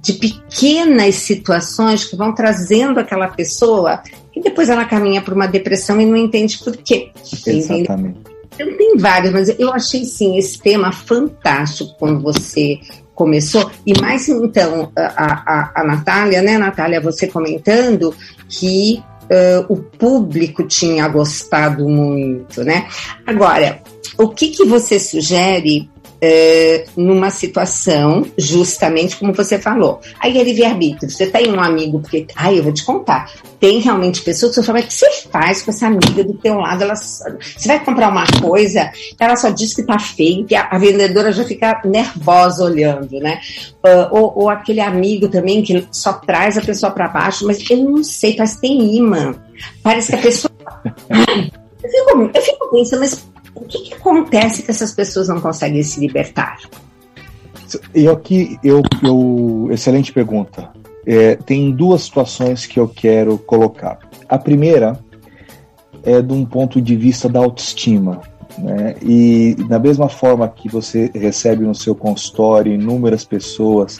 de 0.00 0.12
pequenas 0.14 1.16
situações 1.16 2.04
que 2.04 2.16
vão 2.16 2.34
trazendo 2.34 2.98
aquela 2.98 3.28
pessoa 3.28 4.02
e 4.34 4.40
depois 4.40 4.68
ela 4.68 4.84
caminha 4.84 5.20
para 5.20 5.34
uma 5.34 5.46
depressão 5.46 6.00
e 6.00 6.06
não 6.06 6.16
entende 6.16 6.58
por 6.58 6.76
quê. 6.76 7.10
Exatamente. 7.46 8.20
Então, 8.54 8.76
tem 8.76 8.96
vários, 8.96 9.32
mas 9.32 9.48
eu 9.58 9.72
achei 9.72 10.04
sim 10.04 10.36
esse 10.36 10.58
tema 10.58 10.92
fantástico 10.92 11.94
quando 11.98 12.22
você 12.22 12.78
começou. 13.14 13.70
E 13.86 13.98
mais 14.00 14.28
então, 14.28 14.90
a, 14.96 15.02
a, 15.24 15.72
a 15.82 15.84
Natália, 15.84 16.42
né, 16.42 16.58
Natália, 16.58 17.00
você 17.00 17.26
comentando 17.26 18.14
que 18.48 19.02
uh, 19.24 19.72
o 19.72 19.76
público 19.76 20.64
tinha 20.64 21.06
gostado 21.08 21.88
muito, 21.88 22.64
né? 22.64 22.88
Agora, 23.26 23.80
o 24.18 24.28
que, 24.28 24.48
que 24.48 24.64
você 24.64 24.98
sugere 24.98 25.90
é, 26.24 26.84
numa 26.96 27.30
situação, 27.30 28.24
justamente 28.38 29.16
como 29.16 29.32
você 29.32 29.58
falou. 29.58 30.00
Aí 30.20 30.38
é 30.38 30.44
livre-arbítrio. 30.44 31.10
Você 31.10 31.26
tem 31.26 31.50
um 31.50 31.60
amigo, 31.60 31.98
porque, 31.98 32.28
ai, 32.36 32.60
eu 32.60 32.62
vou 32.62 32.72
te 32.72 32.84
contar, 32.84 33.28
tem 33.58 33.80
realmente 33.80 34.22
pessoas 34.22 34.54
que 34.54 34.60
você 34.60 34.66
fala, 34.66 34.78
o 34.78 34.82
que 34.84 34.94
você 34.94 35.10
faz 35.32 35.62
com 35.62 35.72
essa 35.72 35.88
amiga 35.88 36.22
do 36.22 36.34
teu 36.34 36.54
lado? 36.54 36.84
Ela, 36.84 36.94
você 36.94 37.66
vai 37.66 37.84
comprar 37.84 38.08
uma 38.08 38.24
coisa, 38.40 38.92
ela 39.18 39.34
só 39.34 39.50
diz 39.50 39.74
que 39.74 39.82
tá 39.82 39.98
feio, 39.98 40.46
que 40.46 40.54
a, 40.54 40.68
a 40.70 40.78
vendedora 40.78 41.32
já 41.32 41.42
fica 41.42 41.82
nervosa 41.84 42.64
olhando, 42.64 43.18
né? 43.18 43.40
Uh, 43.84 44.16
ou, 44.16 44.32
ou, 44.42 44.48
aquele 44.48 44.80
amigo 44.80 45.28
também 45.28 45.60
que 45.60 45.88
só 45.90 46.12
traz 46.12 46.56
a 46.56 46.62
pessoa 46.62 46.92
para 46.92 47.08
baixo, 47.08 47.44
mas 47.44 47.68
eu 47.68 47.78
não 47.78 48.04
sei, 48.04 48.36
parece 48.36 48.54
que 48.54 48.60
tem 48.60 48.96
imã. 48.96 49.34
Parece 49.82 50.12
que 50.12 50.18
a 50.18 50.22
pessoa. 50.22 50.52
eu, 51.10 51.90
fico, 51.90 52.30
eu 52.32 52.42
fico 52.42 52.70
pensando, 52.70 53.00
mas 53.00 53.31
o 53.54 53.64
que, 53.64 53.78
que 53.78 53.94
acontece 53.94 54.62
que 54.62 54.70
essas 54.70 54.92
pessoas 54.92 55.28
não 55.28 55.40
conseguem 55.40 55.82
se 55.82 56.00
libertar? 56.00 56.58
E 57.94 58.08
aqui, 58.08 58.58
eu, 58.62 58.82
eu, 59.02 59.68
excelente 59.70 60.12
pergunta. 60.12 60.70
É, 61.06 61.36
tem 61.36 61.70
duas 61.70 62.02
situações 62.02 62.66
que 62.66 62.78
eu 62.78 62.88
quero 62.88 63.38
colocar. 63.38 63.98
A 64.28 64.38
primeira 64.38 64.98
é 66.02 66.20
de 66.20 66.32
um 66.32 66.44
ponto 66.44 66.80
de 66.80 66.96
vista 66.96 67.28
da 67.28 67.40
autoestima. 67.40 68.20
Né? 68.58 68.96
E 69.02 69.54
da 69.68 69.78
mesma 69.78 70.08
forma 70.08 70.48
que 70.48 70.68
você 70.68 71.10
recebe 71.14 71.64
no 71.64 71.74
seu 71.74 71.94
consultório 71.94 72.72
inúmeras 72.72 73.24
pessoas 73.24 73.98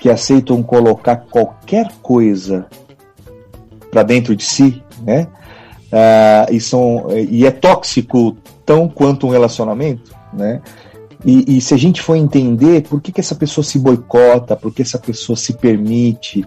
que 0.00 0.10
aceitam 0.10 0.62
colocar 0.62 1.16
qualquer 1.16 1.90
coisa 2.02 2.66
para 3.90 4.02
dentro 4.02 4.36
de 4.36 4.44
si, 4.44 4.82
né? 5.02 5.26
Ah, 5.90 6.46
e, 6.50 6.60
são, 6.60 7.06
e 7.16 7.46
é 7.46 7.50
tóxico 7.50 8.36
tão 8.66 8.88
quanto 8.88 9.26
um 9.26 9.30
relacionamento, 9.30 10.12
né? 10.32 10.60
E, 11.24 11.56
e, 11.56 11.60
se 11.60 11.72
a 11.72 11.76
gente 11.76 12.02
for 12.02 12.14
entender 12.14 12.82
por 12.82 13.00
que, 13.00 13.10
que 13.10 13.20
essa 13.20 13.34
pessoa 13.34 13.64
se 13.64 13.78
boicota, 13.78 14.54
por 14.54 14.72
que 14.72 14.82
essa 14.82 14.98
pessoa 14.98 15.34
se 15.34 15.54
permite, 15.54 16.44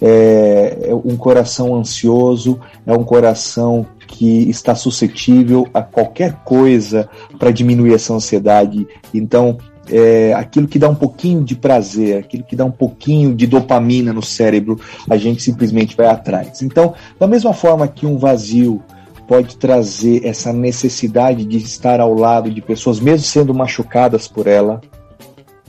é, 0.00 0.88
é 0.88 0.94
um 0.94 1.16
coração 1.16 1.74
ansioso, 1.74 2.60
é 2.86 2.92
um 2.92 3.02
coração 3.02 3.86
que 4.06 4.48
está 4.50 4.74
suscetível 4.74 5.66
a 5.72 5.82
qualquer 5.82 6.34
coisa 6.44 7.08
para 7.38 7.50
diminuir 7.50 7.94
essa 7.94 8.12
ansiedade. 8.12 8.86
Então, 9.14 9.56
é, 9.88 10.32
aquilo 10.34 10.68
que 10.68 10.78
dá 10.78 10.88
um 10.88 10.94
pouquinho 10.94 11.42
de 11.42 11.54
prazer, 11.54 12.18
aquilo 12.18 12.44
que 12.44 12.56
dá 12.56 12.64
um 12.64 12.70
pouquinho 12.70 13.34
de 13.34 13.46
dopamina 13.46 14.12
no 14.12 14.22
cérebro, 14.22 14.78
a 15.08 15.16
gente 15.16 15.42
simplesmente 15.42 15.96
vai 15.96 16.06
atrás. 16.06 16.62
Então, 16.62 16.94
da 17.18 17.26
mesma 17.26 17.52
forma 17.52 17.88
que 17.88 18.06
um 18.06 18.18
vazio 18.18 18.82
pode 19.30 19.56
trazer 19.58 20.26
essa 20.26 20.52
necessidade 20.52 21.44
de 21.44 21.58
estar 21.58 22.00
ao 22.00 22.12
lado 22.12 22.50
de 22.50 22.60
pessoas, 22.60 22.98
mesmo 22.98 23.24
sendo 23.24 23.54
machucadas 23.54 24.26
por 24.26 24.48
ela. 24.48 24.80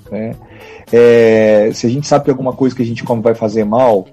Né? 0.10 0.34
É, 0.92 1.70
se 1.72 1.86
a 1.86 1.90
gente 1.92 2.08
sabe 2.08 2.26
que 2.26 2.32
alguma 2.32 2.54
coisa 2.54 2.76
que 2.76 2.82
a 2.82 2.86
gente 2.86 3.04
come 3.04 3.22
vai 3.22 3.36
fazer 3.36 3.64
mal, 3.64 4.08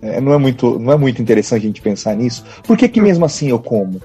é, 0.00 0.18
não, 0.18 0.32
é 0.32 0.38
muito, 0.38 0.78
não 0.78 0.94
é 0.94 0.96
muito 0.96 1.20
interessante 1.20 1.64
a 1.64 1.66
gente 1.66 1.82
pensar 1.82 2.16
nisso. 2.16 2.42
Por 2.66 2.74
que, 2.74 2.88
que 2.88 3.02
mesmo 3.02 3.22
assim 3.22 3.50
eu 3.50 3.58
como? 3.58 4.00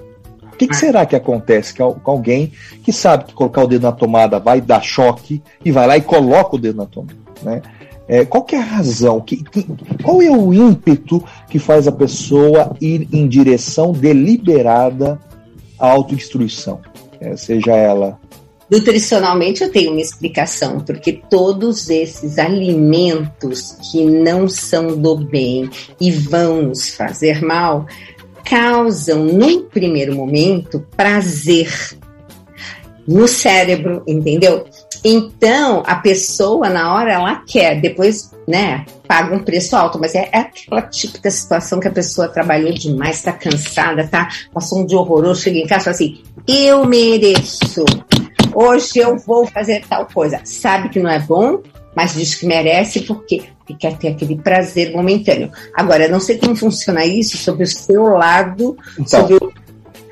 O 0.52 0.56
que, 0.58 0.68
que 0.68 0.76
será 0.76 1.06
que 1.06 1.16
acontece 1.16 1.74
com 1.74 2.10
alguém 2.10 2.52
que 2.82 2.92
sabe 2.92 3.24
que 3.24 3.32
colocar 3.32 3.62
o 3.62 3.66
dedo 3.66 3.80
na 3.84 3.92
tomada 3.92 4.38
vai 4.38 4.60
dar 4.60 4.82
choque 4.82 5.42
e 5.64 5.72
vai 5.72 5.86
lá 5.86 5.96
e 5.96 6.02
coloca 6.02 6.54
o 6.54 6.58
dedo 6.58 6.76
na 6.76 6.86
tomada? 6.86 7.16
Né? 7.42 7.62
É, 8.08 8.24
qual 8.24 8.46
é 8.52 8.56
a 8.56 8.62
razão? 8.62 9.20
Que, 9.20 9.42
que, 9.42 9.66
qual 10.02 10.22
é 10.22 10.30
o 10.30 10.54
ímpeto 10.54 11.22
que 11.50 11.58
faz 11.58 11.88
a 11.88 11.92
pessoa 11.92 12.76
ir 12.80 13.08
em 13.12 13.26
direção 13.26 13.92
deliberada 13.92 15.20
à 15.78 15.90
autodestruição? 15.90 16.80
É, 17.20 17.36
seja 17.36 17.72
ela. 17.72 18.18
Nutricionalmente 18.70 19.62
eu 19.62 19.70
tenho 19.70 19.92
uma 19.92 20.00
explicação, 20.00 20.80
porque 20.80 21.20
todos 21.30 21.88
esses 21.88 22.38
alimentos 22.38 23.76
que 23.90 24.04
não 24.04 24.48
são 24.48 24.96
do 24.96 25.16
bem 25.16 25.70
e 26.00 26.10
vão 26.10 26.62
nos 26.62 26.90
fazer 26.90 27.42
mal 27.42 27.86
causam, 28.44 29.24
num 29.24 29.62
primeiro 29.62 30.14
momento, 30.14 30.84
prazer 30.96 31.96
no 33.06 33.28
cérebro, 33.28 34.02
entendeu? 34.06 34.64
Então, 35.04 35.82
a 35.86 35.96
pessoa, 35.96 36.68
na 36.68 36.94
hora, 36.94 37.12
ela 37.12 37.42
quer, 37.46 37.80
depois, 37.80 38.30
né, 38.46 38.84
paga 39.06 39.34
um 39.34 39.42
preço 39.42 39.76
alto, 39.76 39.98
mas 39.98 40.14
é, 40.14 40.28
é 40.32 40.38
aquela 40.38 40.82
típica 40.82 41.30
situação 41.30 41.80
que 41.80 41.88
a 41.88 41.92
pessoa 41.92 42.28
trabalhou 42.28 42.72
demais, 42.72 43.22
tá 43.22 43.32
cansada, 43.32 44.06
tá? 44.06 44.28
Passou 44.52 44.80
um 44.80 44.86
dia 44.86 44.98
horroroso, 44.98 45.42
chega 45.42 45.58
em 45.58 45.66
casa 45.66 45.82
e 45.82 45.84
fala 45.84 45.94
assim: 45.94 46.22
eu 46.46 46.84
mereço, 46.84 47.84
hoje 48.54 48.98
eu 48.98 49.16
vou 49.18 49.46
fazer 49.46 49.84
tal 49.88 50.06
coisa. 50.06 50.40
Sabe 50.44 50.88
que 50.88 51.00
não 51.00 51.10
é 51.10 51.18
bom, 51.18 51.60
mas 51.94 52.14
diz 52.14 52.34
que 52.34 52.46
merece 52.46 53.00
porque, 53.00 53.44
porque 53.58 53.74
quer 53.74 53.96
ter 53.96 54.08
aquele 54.08 54.36
prazer 54.36 54.92
momentâneo. 54.92 55.50
Agora, 55.74 56.08
não 56.08 56.20
sei 56.20 56.38
como 56.38 56.54
funciona 56.54 57.04
isso 57.04 57.36
sobre 57.36 57.64
o 57.64 57.66
seu 57.66 58.02
lado, 58.04 58.76
então, 58.98 59.26
sobre 59.26 59.38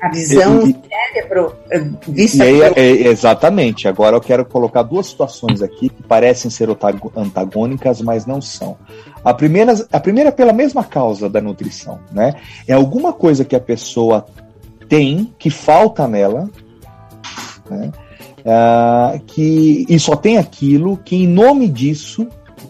a 0.05 0.09
visão 0.09 0.59
do 0.59 0.65
cérebro 0.65 1.55
pro, 1.67 2.13
vista 2.13 2.45
e 2.45 2.63
aí, 2.63 2.71
pro... 2.71 2.79
é, 2.79 2.89
exatamente. 3.07 3.87
Agora 3.87 4.15
eu 4.15 4.21
quero 4.21 4.45
colocar 4.45 4.83
duas 4.83 5.07
situações 5.07 5.61
aqui 5.61 5.89
que 5.89 6.03
parecem 6.03 6.51
ser 6.51 6.69
antagônicas, 7.15 8.01
mas 8.01 8.25
não 8.25 8.41
são. 8.41 8.77
A 9.23 9.33
primeira, 9.33 9.73
a 9.91 9.99
primeira 9.99 10.29
é 10.29 10.31
pela 10.31 10.53
mesma 10.53 10.83
causa 10.83 11.27
da 11.27 11.41
nutrição, 11.41 11.99
né? 12.11 12.35
É 12.67 12.73
alguma 12.73 13.11
coisa 13.11 13.43
que 13.43 13.55
a 13.55 13.59
pessoa 13.59 14.25
tem 14.87 15.33
que 15.39 15.49
falta 15.49 16.07
nela, 16.07 16.49
né? 17.69 17.91
Uh, 18.45 19.19
que 19.25 19.87
e 19.89 19.99
só 19.99 20.15
tem 20.15 20.37
aquilo 20.37 20.97
que 20.97 21.15
em 21.15 21.27
nome 21.27 21.67
disso, 21.67 22.27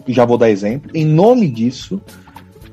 já 0.08 0.24
vou 0.24 0.38
dar 0.38 0.48
exemplo, 0.48 0.90
em 0.94 1.04
nome 1.04 1.48
disso 1.48 2.00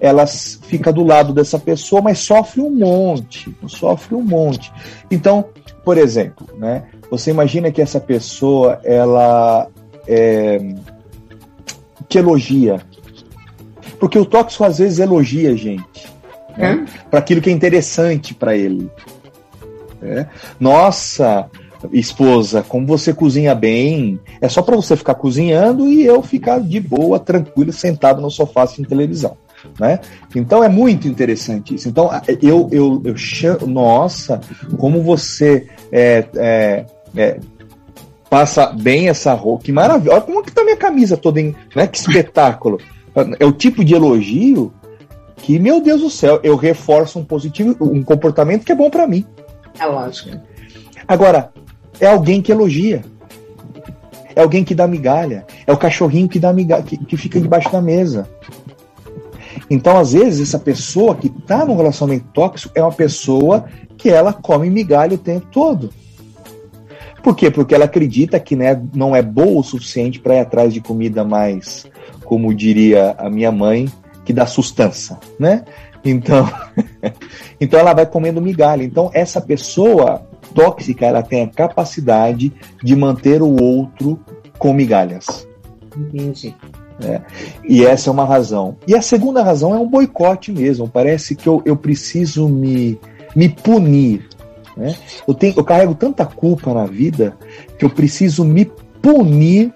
ela 0.04 0.28
fica 0.28 0.92
do 0.92 1.02
lado 1.02 1.32
dessa 1.32 1.58
pessoa, 1.58 2.02
mas 2.02 2.20
sofre 2.20 2.60
um 2.60 2.70
monte, 2.70 3.56
sofre 3.68 4.13
um 4.13 4.22
monte. 4.22 4.70
Então, 5.10 5.46
por 5.86 5.98
exemplo, 5.98 6.46
né, 6.58 6.84
você 7.10 7.32
imagina 7.32 7.72
que 7.72 7.82
essa 7.82 8.02
pessoa 8.02 8.82
ela 8.84 9.70
é, 10.06 10.60
te 12.10 12.18
elogia, 12.18 12.82
porque 13.98 14.20
o 14.20 14.26
tóxico 14.26 14.66
às 14.66 14.80
vezes 14.80 15.00
elogia 15.00 15.52
a 15.52 15.56
gente, 15.56 16.12
né, 16.58 16.84
para 17.10 17.20
aquilo 17.20 17.39
que 17.39 17.50
é 17.50 17.54
interessante 17.54 18.34
para 18.34 18.58
ele. 18.58 18.92
Né? 20.02 20.28
Nossa, 20.60 21.50
esposa, 21.94 22.62
como 22.62 22.86
você 22.86 23.13
cozinha 23.13 23.56
bem, 23.56 24.20
é 24.42 24.50
só 24.50 24.62
para 24.62 24.76
você 24.76 24.98
ficar 24.98 25.16
cozinhando 25.16 25.88
e 25.88 26.04
eu 26.04 26.22
ficar 26.22 26.60
de 26.60 26.82
boa, 26.82 27.22
tranquilo, 27.22 27.72
sentado 27.72 28.22
no 28.22 28.30
sofá 28.30 28.63
assistindo 28.63 28.89
televisão. 28.89 29.38
Né? 29.80 30.00
Então 30.36 30.64
é 30.64 30.70
muito 30.70 31.08
interessante 31.08 31.76
isso. 31.76 31.90
Então 31.90 32.10
eu, 32.42 32.70
eu, 32.72 33.02
eu 33.04 33.18
chamo, 33.18 33.66
nossa, 33.66 34.40
como 34.78 35.02
você 35.02 35.68
é, 35.92 36.26
é, 36.36 36.86
é, 37.16 37.40
passa 38.30 38.68
bem 38.68 39.10
essa 39.10 39.34
roupa, 39.34 39.66
que 39.66 39.72
maravilha. 39.72 40.14
Olha 40.14 40.22
como 40.22 40.44
que 40.44 40.52
tá 40.52 40.64
minha 40.64 40.78
camisa 40.78 41.18
toda 41.18 41.40
em, 41.40 41.56
né? 41.76 41.88
Que 41.88 41.98
espetáculo. 41.98 42.80
É 43.40 43.46
o 43.46 43.52
tipo 43.52 43.86
de 43.86 43.94
elogio 43.94 44.74
que, 45.38 45.60
meu 45.60 45.80
Deus 45.80 46.02
do 46.02 46.10
céu, 46.10 46.40
eu 46.42 46.56
reforço 46.56 47.20
um 47.20 47.24
positivo, 47.24 47.76
um 47.80 48.02
comportamento 48.02 48.66
que 48.66 48.72
é 48.72 48.76
bom 48.76 48.90
para 48.90 49.06
mim. 49.06 49.24
É 49.80 49.86
lógico. 49.86 50.32
Agora, 51.08 51.52
é 52.00 52.08
alguém 52.08 52.42
que 52.42 52.52
elogia. 52.52 53.04
É 54.36 54.42
alguém 54.42 54.64
que 54.64 54.74
dá 54.74 54.88
migalha. 54.88 55.46
É 55.68 55.72
o 55.72 55.78
cachorrinho 55.78 56.28
que 56.28 56.40
dá 56.40 56.52
migalha, 56.52 56.82
que, 56.82 56.98
que 56.98 57.18
fica 57.18 57.40
debaixo 57.40 57.72
da 57.72 57.82
mesa. 57.82 58.28
Então, 59.74 59.98
às 59.98 60.14
vezes, 60.14 60.50
essa 60.50 60.60
pessoa 60.60 61.16
que 61.16 61.26
está 61.26 61.66
num 61.66 61.76
relacionamento 61.76 62.28
tóxico 62.32 62.72
é 62.76 62.82
uma 62.84 62.92
pessoa 62.92 63.66
que 63.98 64.08
ela 64.08 64.32
come 64.32 64.70
migalha 64.70 65.16
o 65.16 65.18
tempo 65.18 65.48
todo. 65.52 65.90
Por 67.24 67.36
quê? 67.36 67.50
Porque 67.50 67.74
ela 67.74 67.86
acredita 67.86 68.40
que 68.40 68.56
né, 68.56 68.80
não 68.94 69.16
é 69.16 69.24
boa 69.24 69.62
o 69.62 69.64
suficiente 69.64 70.20
para 70.20 70.36
ir 70.36 70.40
atrás 70.42 70.76
de 70.76 70.80
comida 70.80 71.24
mais, 71.24 71.88
como 72.24 72.54
diria 72.54 73.16
a 73.18 73.32
minha 73.32 73.52
mãe, 73.52 73.92
que 74.24 74.32
dá 74.32 74.46
sustância, 74.46 75.18
né? 75.40 75.66
Então, 76.06 76.48
então 77.60 77.80
ela 77.80 77.96
vai 77.96 78.06
comendo 78.06 78.40
migalha. 78.40 78.84
Então 78.84 79.10
essa 79.12 79.42
pessoa 79.42 80.22
tóxica, 80.54 81.08
ela 81.08 81.24
tem 81.24 81.42
a 81.42 81.48
capacidade 81.48 82.54
de 82.84 82.96
manter 82.96 83.42
o 83.42 83.60
outro 83.60 84.20
com 84.60 84.72
migalhas. 84.72 85.48
Entendi. 85.98 86.54
É. 87.04 87.22
E 87.68 87.86
essa 87.86 88.10
é 88.10 88.13
uma 88.13 88.26
razão. 88.26 88.78
E 88.88 88.96
a 88.96 89.02
segunda 89.02 89.44
razão 89.44 89.74
é 89.74 89.78
um 89.78 89.88
boicote 89.88 90.52
mesmo. 90.52 90.88
Parece 90.88 91.36
que 91.36 91.48
eu, 91.48 91.62
eu 91.66 91.76
preciso 91.76 92.48
me, 92.48 93.00
me 93.36 93.50
punir. 93.50 94.28
Né? 94.76 94.96
Eu, 95.28 95.34
tenho, 95.34 95.54
eu 95.58 95.63
carrego 95.63 95.96
tanta 95.96 96.26
culpa 96.26 96.74
na 96.74 96.86
vida 96.86 97.38
que 97.78 97.86
eu 97.86 97.89
preciso 97.89 98.44
me 98.44 98.66
punir. 99.02 99.74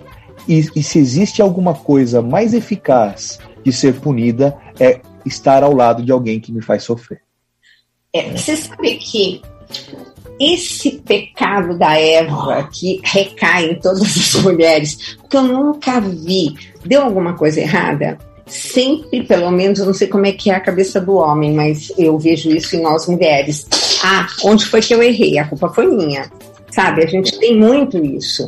E, 0.48 0.60
e 0.76 0.82
se 0.84 0.98
existe 0.98 1.42
alguma 1.42 1.74
coisa 1.74 2.22
mais 2.22 2.54
eficaz 2.54 3.40
de 3.64 3.74
ser 3.74 4.00
punida, 4.00 4.58
é 4.80 5.02
estar 5.26 5.62
ao 5.62 5.74
lado 5.74 6.04
de 6.04 6.12
alguém 6.12 6.40
que 6.40 6.54
me 6.54 6.62
faz 6.62 6.84
sofrer. 6.84 7.22
É, 8.14 8.32
você 8.32 8.56
sabe 8.56 8.96
que 8.96 9.42
esse 10.40 10.92
pecado 11.00 11.78
da 11.78 12.00
Eva 12.00 12.70
que 12.72 13.02
recai 13.04 13.72
em 13.72 13.76
todas 13.76 14.02
as 14.02 14.34
mulheres, 14.44 15.18
que 15.30 15.38
eu 15.38 15.44
nunca 15.44 16.00
vi, 16.00 16.56
deu 16.86 17.02
alguma 17.02 17.34
coisa 17.34 17.60
errada? 17.60 18.18
Sempre, 18.46 19.24
pelo 19.24 19.52
menos, 19.52 19.80
eu 19.80 19.86
não 19.86 19.94
sei 19.94 20.08
como 20.08 20.26
é 20.26 20.32
que 20.32 20.50
é 20.50 20.56
a 20.56 20.60
cabeça 20.60 21.02
do 21.02 21.16
homem, 21.16 21.54
mas 21.54 21.92
eu 21.98 22.18
vejo 22.18 22.50
isso 22.50 22.78
em 22.78 22.82
nós 22.82 23.06
mulheres. 23.08 23.68
Ah, 24.04 24.26
onde 24.44 24.66
foi 24.66 24.80
que 24.80 24.94
eu 24.94 25.04
errei? 25.04 25.38
A 25.38 25.48
culpa 25.48 25.68
foi 25.70 25.88
minha. 25.88 26.32
Sabe, 26.72 27.04
a 27.04 27.08
gente 27.08 27.38
tem 27.40 27.58
muito 27.58 27.98
isso. 27.98 28.46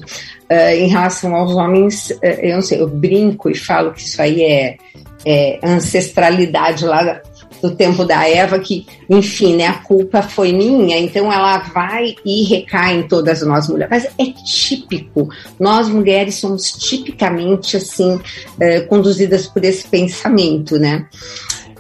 Uh, 0.51 0.75
em 0.75 0.87
relação 0.87 1.35
aos 1.35 1.53
homens, 1.53 2.11
uh, 2.11 2.25
eu 2.41 2.55
não 2.55 2.61
sei, 2.61 2.79
eu 2.79 2.87
brinco 2.87 3.49
e 3.49 3.55
falo 3.55 3.91
que 3.91 4.01
isso 4.01 4.21
aí 4.21 4.41
é, 4.41 4.77
é 5.25 5.59
ancestralidade 5.63 6.85
lá 6.85 7.21
do 7.61 7.75
tempo 7.75 8.05
da 8.05 8.27
Eva, 8.27 8.59
que, 8.59 8.85
enfim, 9.09 9.55
né, 9.55 9.67
a 9.67 9.73
culpa 9.73 10.21
foi 10.21 10.53
minha, 10.53 10.97
então 10.97 11.31
ela 11.31 11.59
vai 11.59 12.15
e 12.25 12.43
recai 12.43 12.97
em 12.97 13.07
todas 13.07 13.41
nós 13.41 13.67
mulheres. 13.67 13.89
Mas 13.89 14.05
é 14.17 14.31
típico, 14.43 15.29
nós 15.59 15.89
mulheres 15.89 16.35
somos 16.35 16.71
tipicamente, 16.71 17.77
assim, 17.77 18.19
é, 18.59 18.81
conduzidas 18.81 19.47
por 19.47 19.63
esse 19.63 19.87
pensamento, 19.87 20.77
né? 20.77 21.05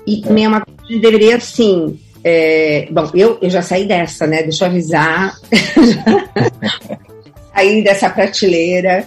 E 0.05 0.21
também 0.21 0.45
é 0.45 0.47
uma 0.47 0.61
coisa 0.61 0.81
que 0.87 0.99
deveria, 0.99 1.37
assim, 1.37 1.99
é, 2.23 2.87
bom, 2.91 3.09
eu, 3.13 3.37
eu 3.41 3.49
já 3.49 3.61
saí 3.61 3.85
dessa, 3.85 4.27
né? 4.27 4.43
Deixa 4.43 4.65
eu 4.65 4.69
avisar. 4.69 5.35
saí 7.53 7.83
dessa 7.83 8.09
prateleira, 8.09 9.05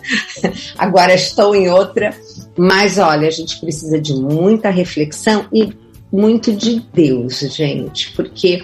agora 0.77 1.15
estou 1.15 1.55
em 1.55 1.69
outra. 1.69 2.15
Mas 2.57 2.99
olha, 2.99 3.29
a 3.29 3.31
gente 3.31 3.59
precisa 3.61 3.99
de 3.99 4.13
muita 4.15 4.69
reflexão 4.69 5.47
e 5.53 5.73
muito 6.13 6.53
de 6.53 6.81
Deus, 6.93 7.41
gente, 7.41 8.13
porque 8.13 8.63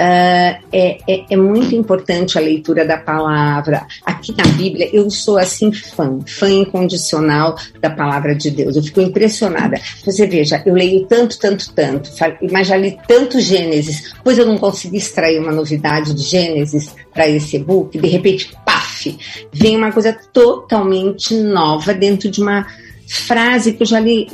Uh, 0.00 0.54
é, 0.72 0.98
é, 1.08 1.24
é, 1.30 1.36
muito 1.36 1.74
importante 1.74 2.38
a 2.38 2.40
leitura 2.40 2.84
da 2.84 2.96
palavra. 2.96 3.84
Aqui 4.06 4.32
na 4.36 4.44
Bíblia, 4.52 4.88
eu 4.92 5.10
sou 5.10 5.36
assim 5.36 5.72
fã, 5.72 6.20
fã 6.24 6.48
incondicional 6.48 7.56
da 7.80 7.90
palavra 7.90 8.32
de 8.32 8.48
Deus. 8.50 8.76
Eu 8.76 8.82
fico 8.82 9.00
impressionada. 9.00 9.76
Você 10.04 10.24
veja, 10.26 10.62
eu 10.64 10.74
leio 10.74 11.04
tanto, 11.06 11.36
tanto, 11.38 11.72
tanto, 11.74 12.10
mas 12.50 12.68
já 12.68 12.76
li 12.76 12.96
tanto 13.08 13.40
Gênesis, 13.40 14.14
pois 14.22 14.38
eu 14.38 14.46
não 14.46 14.56
consegui 14.56 14.98
extrair 14.98 15.40
uma 15.40 15.52
novidade 15.52 16.14
de 16.14 16.22
Gênesis 16.22 16.94
para 17.12 17.28
esse 17.28 17.56
e-book. 17.56 17.98
De 17.98 18.08
repente, 18.08 18.52
paf, 18.64 19.18
vem 19.52 19.76
uma 19.76 19.90
coisa 19.90 20.16
totalmente 20.32 21.34
nova 21.34 21.92
dentro 21.92 22.30
de 22.30 22.40
uma 22.40 22.66
frase 23.08 23.72
que 23.72 23.82
eu 23.82 23.86
já 23.86 23.98
li 23.98 24.28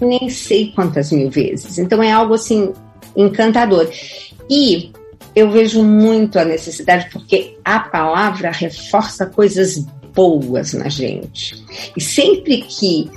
nem 0.00 0.28
sei 0.28 0.72
quantas 0.72 1.10
mil 1.12 1.30
vezes. 1.30 1.78
Então 1.78 2.02
é 2.02 2.10
algo 2.10 2.34
assim 2.34 2.72
encantador. 3.16 3.88
E 4.48 4.92
eu 5.34 5.50
vejo 5.50 5.82
muito 5.82 6.38
a 6.38 6.44
necessidade 6.44 7.08
porque 7.12 7.58
a 7.64 7.80
palavra 7.80 8.50
reforça 8.50 9.26
coisas 9.26 9.84
boas 10.14 10.72
na 10.72 10.88
gente. 10.88 11.62
E 11.96 12.00
sempre 12.00 12.62
que 12.62 13.10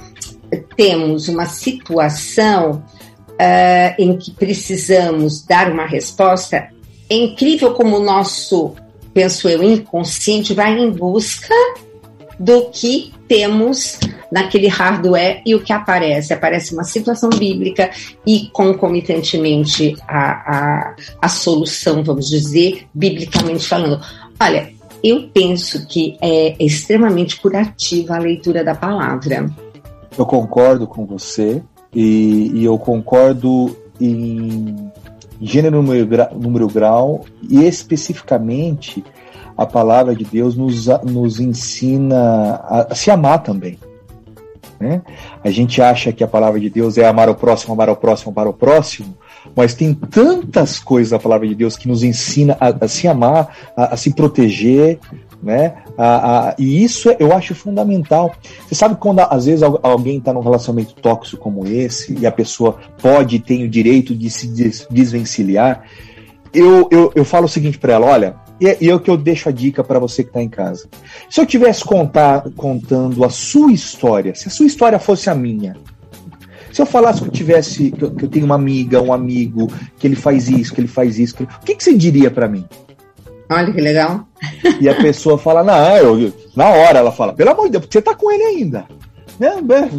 temos 0.76 1.28
uma 1.28 1.46
situação 1.46 2.84
uh, 3.30 3.96
em 3.98 4.18
que 4.18 4.32
precisamos 4.32 5.44
dar 5.46 5.72
uma 5.72 5.86
resposta, 5.86 6.70
é 7.10 7.15
incrível 7.15 7.74
como 7.74 7.98
o 7.98 8.04
nosso, 8.04 8.76
penso 9.13 9.48
eu, 9.48 9.63
inconsciente 9.63 10.54
vai 10.54 10.78
em 10.78 10.92
busca 10.92 11.54
do 12.38 12.70
que 12.70 13.13
temos 13.30 14.00
naquele 14.32 14.68
hardware 14.68 15.42
e 15.46 15.54
o 15.56 15.62
que 15.62 15.72
aparece? 15.72 16.34
Aparece 16.34 16.74
uma 16.74 16.84
situação 16.84 17.30
bíblica 17.30 17.92
e 18.26 18.50
concomitantemente 18.52 19.96
a, 20.08 20.32
a, 20.32 20.96
a 21.22 21.30
solução, 21.30 22.04
vamos 22.04 22.28
dizer, 22.28 22.88
biblicamente 22.94 23.65
falando. 23.65 24.02
Olha, 24.39 24.74
eu 25.04 25.30
penso 25.32 25.88
que 25.88 26.18
é 26.22 26.56
extremamente 26.60 27.39
curativa 27.39 28.15
a 28.15 28.20
leitura 28.20 28.63
da 28.63 28.74
palavra. 28.74 29.50
Eu 30.18 30.26
concordo 30.26 30.88
com 30.88 31.06
você 31.06 31.62
e, 31.94 32.52
e 32.54 32.65
eu 32.65 32.78
concordo 32.78 33.78
em 34.02 34.92
gênero, 35.42 35.82
número, 35.82 36.08
número, 36.36 36.68
grau 36.68 37.26
e 37.50 37.63
especificamente 37.63 39.04
a 39.60 39.65
palavra 39.65 40.15
de 40.15 40.24
Deus 40.24 40.56
nos, 40.56 40.88
nos 41.04 41.38
ensina 41.38 42.62
a, 42.63 42.95
se 42.95 43.12
amar 43.12 43.43
também. 43.43 43.78
Né? 44.80 45.02
A 45.43 45.50
gente 45.50 45.82
acha 45.82 46.13
que 46.13 46.24
a 46.24 46.28
palavra 46.28 46.58
de 46.62 46.69
Deus 46.69 46.98
é 46.98 47.06
amar 47.06 47.28
o 47.28 47.36
próximo, 47.36 47.74
amar 47.74 47.89
o 47.89 47.95
próximo, 47.98 48.32
amar 48.32 48.48
o 48.48 48.54
próximo, 48.54 49.17
mas 49.54 49.74
tem 49.74 49.93
tantas 49.93 50.80
coisas 50.80 51.12
da 51.12 51.19
palavra 51.19 51.45
de 51.45 51.54
Deus 51.56 51.76
que 51.76 51.89
nos 51.89 52.04
ensina 52.04 52.56
a, 52.58 52.86
a 52.86 52.88
se 52.88 53.06
amar, 53.06 53.54
a, 53.76 53.93
a, 53.93 53.98
se 53.98 54.13
proteger, 54.13 54.98
né? 55.43 55.84
A, 55.98 56.56
e 56.58 56.82
isso 56.82 57.13
eu 57.19 57.34
acho 57.34 57.54
fundamental. 57.54 58.34
Você 58.65 58.76
sabe 58.76 58.95
quando 58.95 59.19
às 59.19 59.45
vezes 59.45 59.62
alguém 59.84 60.19
está 60.19 60.32
num 60.32 60.39
relacionamento 60.39 60.93
tóxico 60.95 61.43
como 61.43 61.67
esse 61.67 62.17
e 62.17 62.26
a 62.26 62.32
pessoa 62.32 62.78
pode 63.02 63.36
e 63.36 63.39
tem 63.39 63.65
o 63.65 63.69
direito 63.69 64.15
de 64.15 64.30
se 64.30 64.48
des 64.48 64.88
desvencilhar, 64.89 65.84
eu, 66.54 66.88
eu, 66.89 67.12
eu 67.13 67.26
falo 67.26 67.45
o 67.45 67.50
seguinte 67.50 67.78
para 67.78 67.93
ela: 67.93 68.06
olha, 68.06 68.36
E 68.60 68.67
é, 68.67 68.78
e 68.82 68.89
é 68.89 68.95
o 68.95 69.00
que 69.00 69.10
eu 69.10 69.17
deixo 69.17 69.50
a 69.50 69.52
dica 69.52 69.84
para 69.84 70.00
você 70.00 70.24
que 70.24 70.30
está 70.30 70.41
em 70.41 70.50
casa. 70.50 70.88
Se 71.30 71.39
eu 71.39 71.45
tivesse 71.45 71.84
contar, 71.84 72.43
contando 72.56 73.24
a 73.24 73.30
sua 73.30 73.72
história, 73.72 74.36
se 74.36 74.48
a 74.48 74.52
sua 74.52 74.65
história 74.65 75.00
fosse 75.00 75.30
a 75.30 75.36
minha, 75.36 75.78
se 76.72 76.82
eu 76.82 76.86
falasse 76.86 77.22
que 77.22 77.28
eu 77.28 77.32
tivesse, 77.32 77.91
que 77.91 78.04
eu, 78.04 78.12
que 78.12 78.26
eu 78.26 78.30
tenho 78.30 78.45
uma 78.45 78.56
amiga, 78.56 79.02
um 79.02 79.13
amigo, 79.13 79.72
que 79.98 80.06
ele 80.06 80.15
faz 80.15 80.50
isso, 80.50 80.74
que 80.74 80.82
ele 80.82 80.88
faz 80.88 81.17
isso, 81.17 81.36
que, 81.36 81.43
o 81.43 81.48
que, 81.65 81.76
que 81.76 81.84
você 81.84 81.93
diria 81.93 82.30
para 82.30 82.48
mim? 82.48 82.65
Olha 83.50 83.74
que 83.74 83.82
legal. 83.82 84.28
E 84.80 84.88
a 84.88 84.95
pessoa 84.95 85.38
fala, 85.38 85.63
não, 85.63 85.98
eu, 85.98 86.32
na 86.56 86.69
hora 86.69 87.00
ela 87.00 87.12
fala, 87.12 87.34
pelo 87.34 87.50
amor 87.50 87.65
de 87.65 87.72
Deus, 87.72 87.88
você 87.89 88.02
tá 88.02 88.13
com 88.13 88.32
ele 88.32 88.43
ainda. 88.43 88.86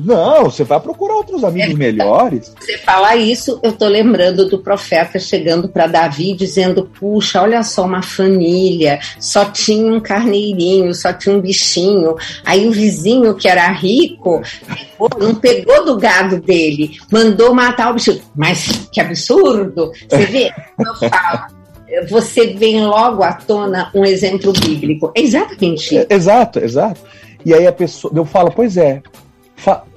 Não, 0.05 0.45
você 0.45 0.65
vai 0.65 0.79
procurar 0.79 1.15
outros 1.15 1.43
amigos 1.43 1.75
é, 1.75 1.79
melhores. 1.79 2.55
Você 2.61 2.77
falar 2.79 3.17
isso, 3.17 3.59
eu 3.63 3.73
tô 3.73 3.89
lembrando 3.89 4.49
do 4.49 4.59
profeta 4.59 5.19
chegando 5.19 5.69
para 5.69 5.87
Davi 5.87 6.35
dizendo: 6.35 6.91
Puxa, 6.99 7.41
olha 7.41 7.63
só 7.63 7.85
uma 7.85 8.03
família, 8.03 9.01
só 9.19 9.47
tinha 9.47 9.93
um 9.93 9.99
carneirinho, 9.99 10.95
só 10.95 11.13
tinha 11.13 11.35
um 11.35 11.41
bichinho. 11.41 12.17
Aí 12.45 12.69
o 12.69 12.73
vizinho, 12.73 13.35
que 13.35 13.49
era 13.49 13.67
rico, 13.73 14.43
pegou, 14.67 15.09
não 15.19 15.35
pegou 15.35 15.85
do 15.87 15.97
gado 15.97 16.39
dele, 16.41 16.99
mandou 17.11 17.55
matar 17.55 17.91
o 17.91 17.95
bichinho. 17.95 18.21
Mas 18.37 18.89
que 18.93 19.01
absurdo! 19.01 19.91
Você 20.09 20.27
vê? 20.27 20.53
Eu 20.79 21.09
falo 21.09 21.61
você 22.09 22.55
vem 22.55 22.85
logo 22.85 23.23
à 23.23 23.33
tona 23.33 23.91
um 23.95 24.05
exemplo 24.05 24.53
bíblico. 24.53 25.11
É 25.15 25.21
exatamente 25.21 25.87
isso. 25.87 26.07
É, 26.09 26.15
exato, 26.15 26.61
exato. 26.61 27.01
E 27.45 27.55
aí 27.55 27.67
a 27.67 27.73
pessoa, 27.73 28.13
eu 28.15 28.25
falo, 28.25 28.53
pois 28.55 28.77
é, 28.77 29.03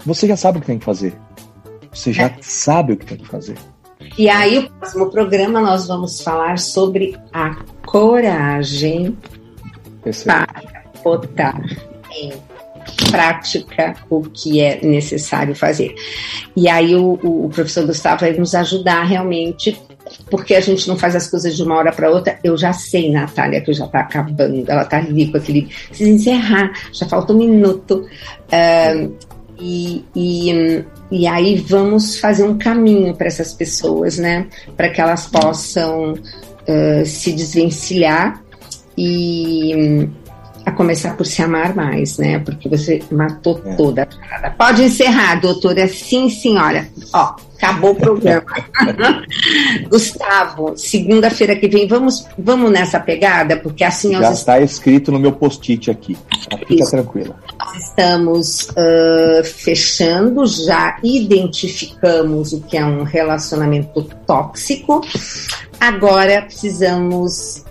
você 0.06 0.28
já 0.28 0.36
sabe 0.36 0.58
o 0.58 0.62
que 0.62 0.68
tem 0.68 0.80
que 0.80 0.86
fazer. 0.86 1.14
Você 1.92 2.12
já 2.12 2.24
é. 2.26 2.36
sabe 2.42 2.94
o 2.94 2.98
que 2.98 3.06
tem 3.06 3.18
que 3.18 3.28
fazer. 3.28 3.56
E 4.18 4.30
aí, 4.30 4.60
o 4.60 4.70
próximo 4.70 5.10
programa, 5.10 5.62
nós 5.62 5.88
vamos 5.88 6.22
falar 6.22 6.60
sobre 6.60 7.18
a 7.32 7.56
coragem 7.86 9.18
para 10.24 10.48
botar 11.04 11.62
em 12.12 12.34
prática 13.10 13.96
o 14.10 14.22
que 14.22 14.60
é 14.60 14.84
necessário 14.84 15.56
fazer. 15.56 15.96
E 16.56 16.68
aí, 16.68 16.96
o, 16.96 17.14
o 17.24 17.50
professor 17.50 17.86
Gustavo 17.86 18.22
vai 18.22 18.34
nos 18.34 18.54
ajudar 18.54 19.04
realmente 19.04 19.80
porque 20.30 20.56
a 20.56 20.62
gente 20.62 20.88
não 20.88 20.98
faz 20.98 21.16
as 21.16 21.28
coisas 21.28 21.56
de 21.56 21.64
uma 21.64 21.76
hora 21.76 21.92
para 21.92 22.10
outra. 22.10 22.38
Eu 22.44 22.58
já 22.58 22.74
sei, 22.74 23.12
Natália, 23.12 23.62
que 23.62 23.74
já 23.74 23.86
está 23.86 24.02
acabando. 24.02 24.64
Ela 24.68 24.84
está 24.84 24.98
ali 24.98 25.32
com 25.32 25.38
aquele. 25.38 25.70
Precisa 25.88 26.10
encerrar, 26.10 26.72
já 26.92 27.08
falta 27.08 27.34
um 27.34 27.38
minuto. 27.38 28.06
Uh, 28.52 29.33
e, 29.64 30.04
e, 30.14 30.84
e 31.10 31.26
aí 31.26 31.56
vamos 31.56 32.20
fazer 32.20 32.44
um 32.44 32.58
caminho 32.58 33.16
para 33.16 33.28
essas 33.28 33.54
pessoas, 33.54 34.18
né? 34.18 34.48
Para 34.76 34.90
que 34.90 35.00
elas 35.00 35.28
possam 35.28 36.12
uh, 36.14 37.06
se 37.06 37.32
desvencilhar 37.32 38.44
e 38.98 40.10
a 40.66 40.72
começar 40.72 41.16
por 41.16 41.26
se 41.26 41.42
amar 41.42 41.76
mais, 41.76 42.18
né? 42.18 42.40
Porque 42.40 42.70
você 42.70 43.02
matou 43.12 43.62
é. 43.66 43.76
toda 43.76 44.04
a 44.04 44.06
parada. 44.06 44.56
Pode 44.58 44.84
encerrar, 44.84 45.40
doutora. 45.40 45.88
Sim, 45.88 46.30
senhora. 46.30 46.88
Ó, 47.14 47.36
acabou 47.58 47.92
o 47.92 47.96
programa. 47.96 48.46
Gustavo, 49.90 50.74
segunda-feira 50.78 51.56
que 51.56 51.68
vem, 51.68 51.88
vamos, 51.88 52.26
vamos 52.38 52.72
nessa 52.72 53.00
pegada, 53.00 53.58
porque 53.58 53.84
assim... 53.84 54.14
Já 54.14 54.32
está 54.32 54.60
escrito 54.60 55.12
no 55.12 55.20
meu 55.20 55.34
post-it 55.34 55.92
aqui. 55.92 56.18
Fica 56.68 56.84
Isso. 56.84 56.92
tranquila. 56.92 57.36
Nós 57.60 57.84
estamos 57.84 58.70
uh, 58.70 59.44
fechando, 59.44 60.46
já 60.46 60.98
identificamos 61.04 62.54
o 62.54 62.62
que 62.62 62.78
é 62.78 62.86
um 62.86 63.04
relacionamento 63.04 64.04
tóxico. 64.26 65.02
Agora 65.80 66.42
precisamos 66.44 67.64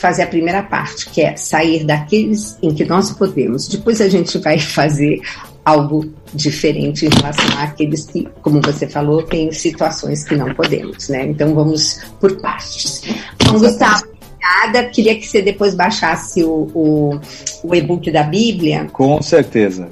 fazer 0.00 0.22
a 0.22 0.26
primeira 0.26 0.62
parte, 0.62 1.10
que 1.10 1.20
é 1.20 1.36
sair 1.36 1.84
daqueles 1.84 2.56
em 2.62 2.74
que 2.74 2.86
nós 2.86 3.12
podemos. 3.12 3.68
Depois 3.68 4.00
a 4.00 4.08
gente 4.08 4.38
vai 4.38 4.58
fazer 4.58 5.20
algo 5.62 6.10
diferente 6.32 7.04
em 7.04 7.10
relação 7.10 7.44
àqueles 7.58 8.06
que, 8.06 8.26
como 8.40 8.62
você 8.62 8.88
falou, 8.88 9.22
tem 9.22 9.52
situações 9.52 10.24
que 10.24 10.34
não 10.34 10.54
podemos, 10.54 11.10
né? 11.10 11.26
Então 11.26 11.54
vamos 11.54 12.00
por 12.18 12.40
partes. 12.40 13.02
Então, 13.34 13.58
Gustavo, 13.58 14.04
obrigada. 14.06 14.88
Queria 14.88 15.14
que 15.16 15.26
você 15.26 15.42
depois 15.42 15.74
baixasse 15.74 16.42
o, 16.42 16.66
o, 16.74 17.20
o 17.62 17.74
e-book 17.74 18.10
da 18.10 18.22
Bíblia. 18.22 18.86
Com 18.90 19.20
certeza. 19.20 19.90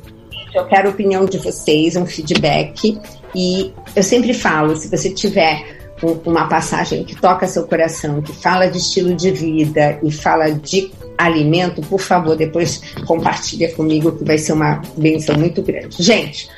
Eu 0.55 0.65
quero 0.65 0.89
a 0.89 0.91
opinião 0.91 1.27
de 1.27 1.37
vocês, 1.37 1.97
um 1.97 2.07
feedback. 2.07 2.99
E 3.35 3.71
eu 3.95 4.03
sempre 4.03 4.33
falo, 4.33 4.75
se 4.75 4.89
você 4.89 5.11
tiver 5.11 5.78
uma 6.25 6.47
passagem 6.47 7.05
que 7.05 7.15
toca 7.15 7.47
seu 7.47 7.67
coração, 7.67 8.23
que 8.23 8.33
fala 8.33 8.67
de 8.67 8.79
estilo 8.79 9.15
de 9.15 9.31
vida 9.31 9.99
e 10.03 10.11
fala 10.11 10.51
de 10.51 10.91
alimento, 11.17 11.81
por 11.83 12.01
favor, 12.01 12.37
depois 12.37 12.81
compartilha 13.07 13.73
comigo 13.75 14.13
que 14.13 14.25
vai 14.25 14.39
ser 14.39 14.53
uma 14.53 14.81
benção 14.97 15.37
muito 15.37 15.63
grande. 15.63 16.01
Gente, 16.03 16.49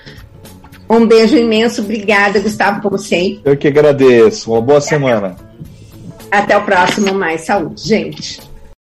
um 0.89 1.07
beijo 1.07 1.37
imenso, 1.37 1.83
obrigada, 1.83 2.41
Gustavo, 2.41 2.83
como 2.83 2.99
sempre. 2.99 3.41
Eu 3.45 3.57
que 3.57 3.69
agradeço. 3.69 4.53
Uma 4.53 4.61
boa 4.61 4.81
semana. 4.81 5.37
Até 6.31 6.57
o 6.57 6.65
próximo, 6.65 7.15
mais 7.15 7.43
saúde, 7.43 7.83
gente. 7.87 8.50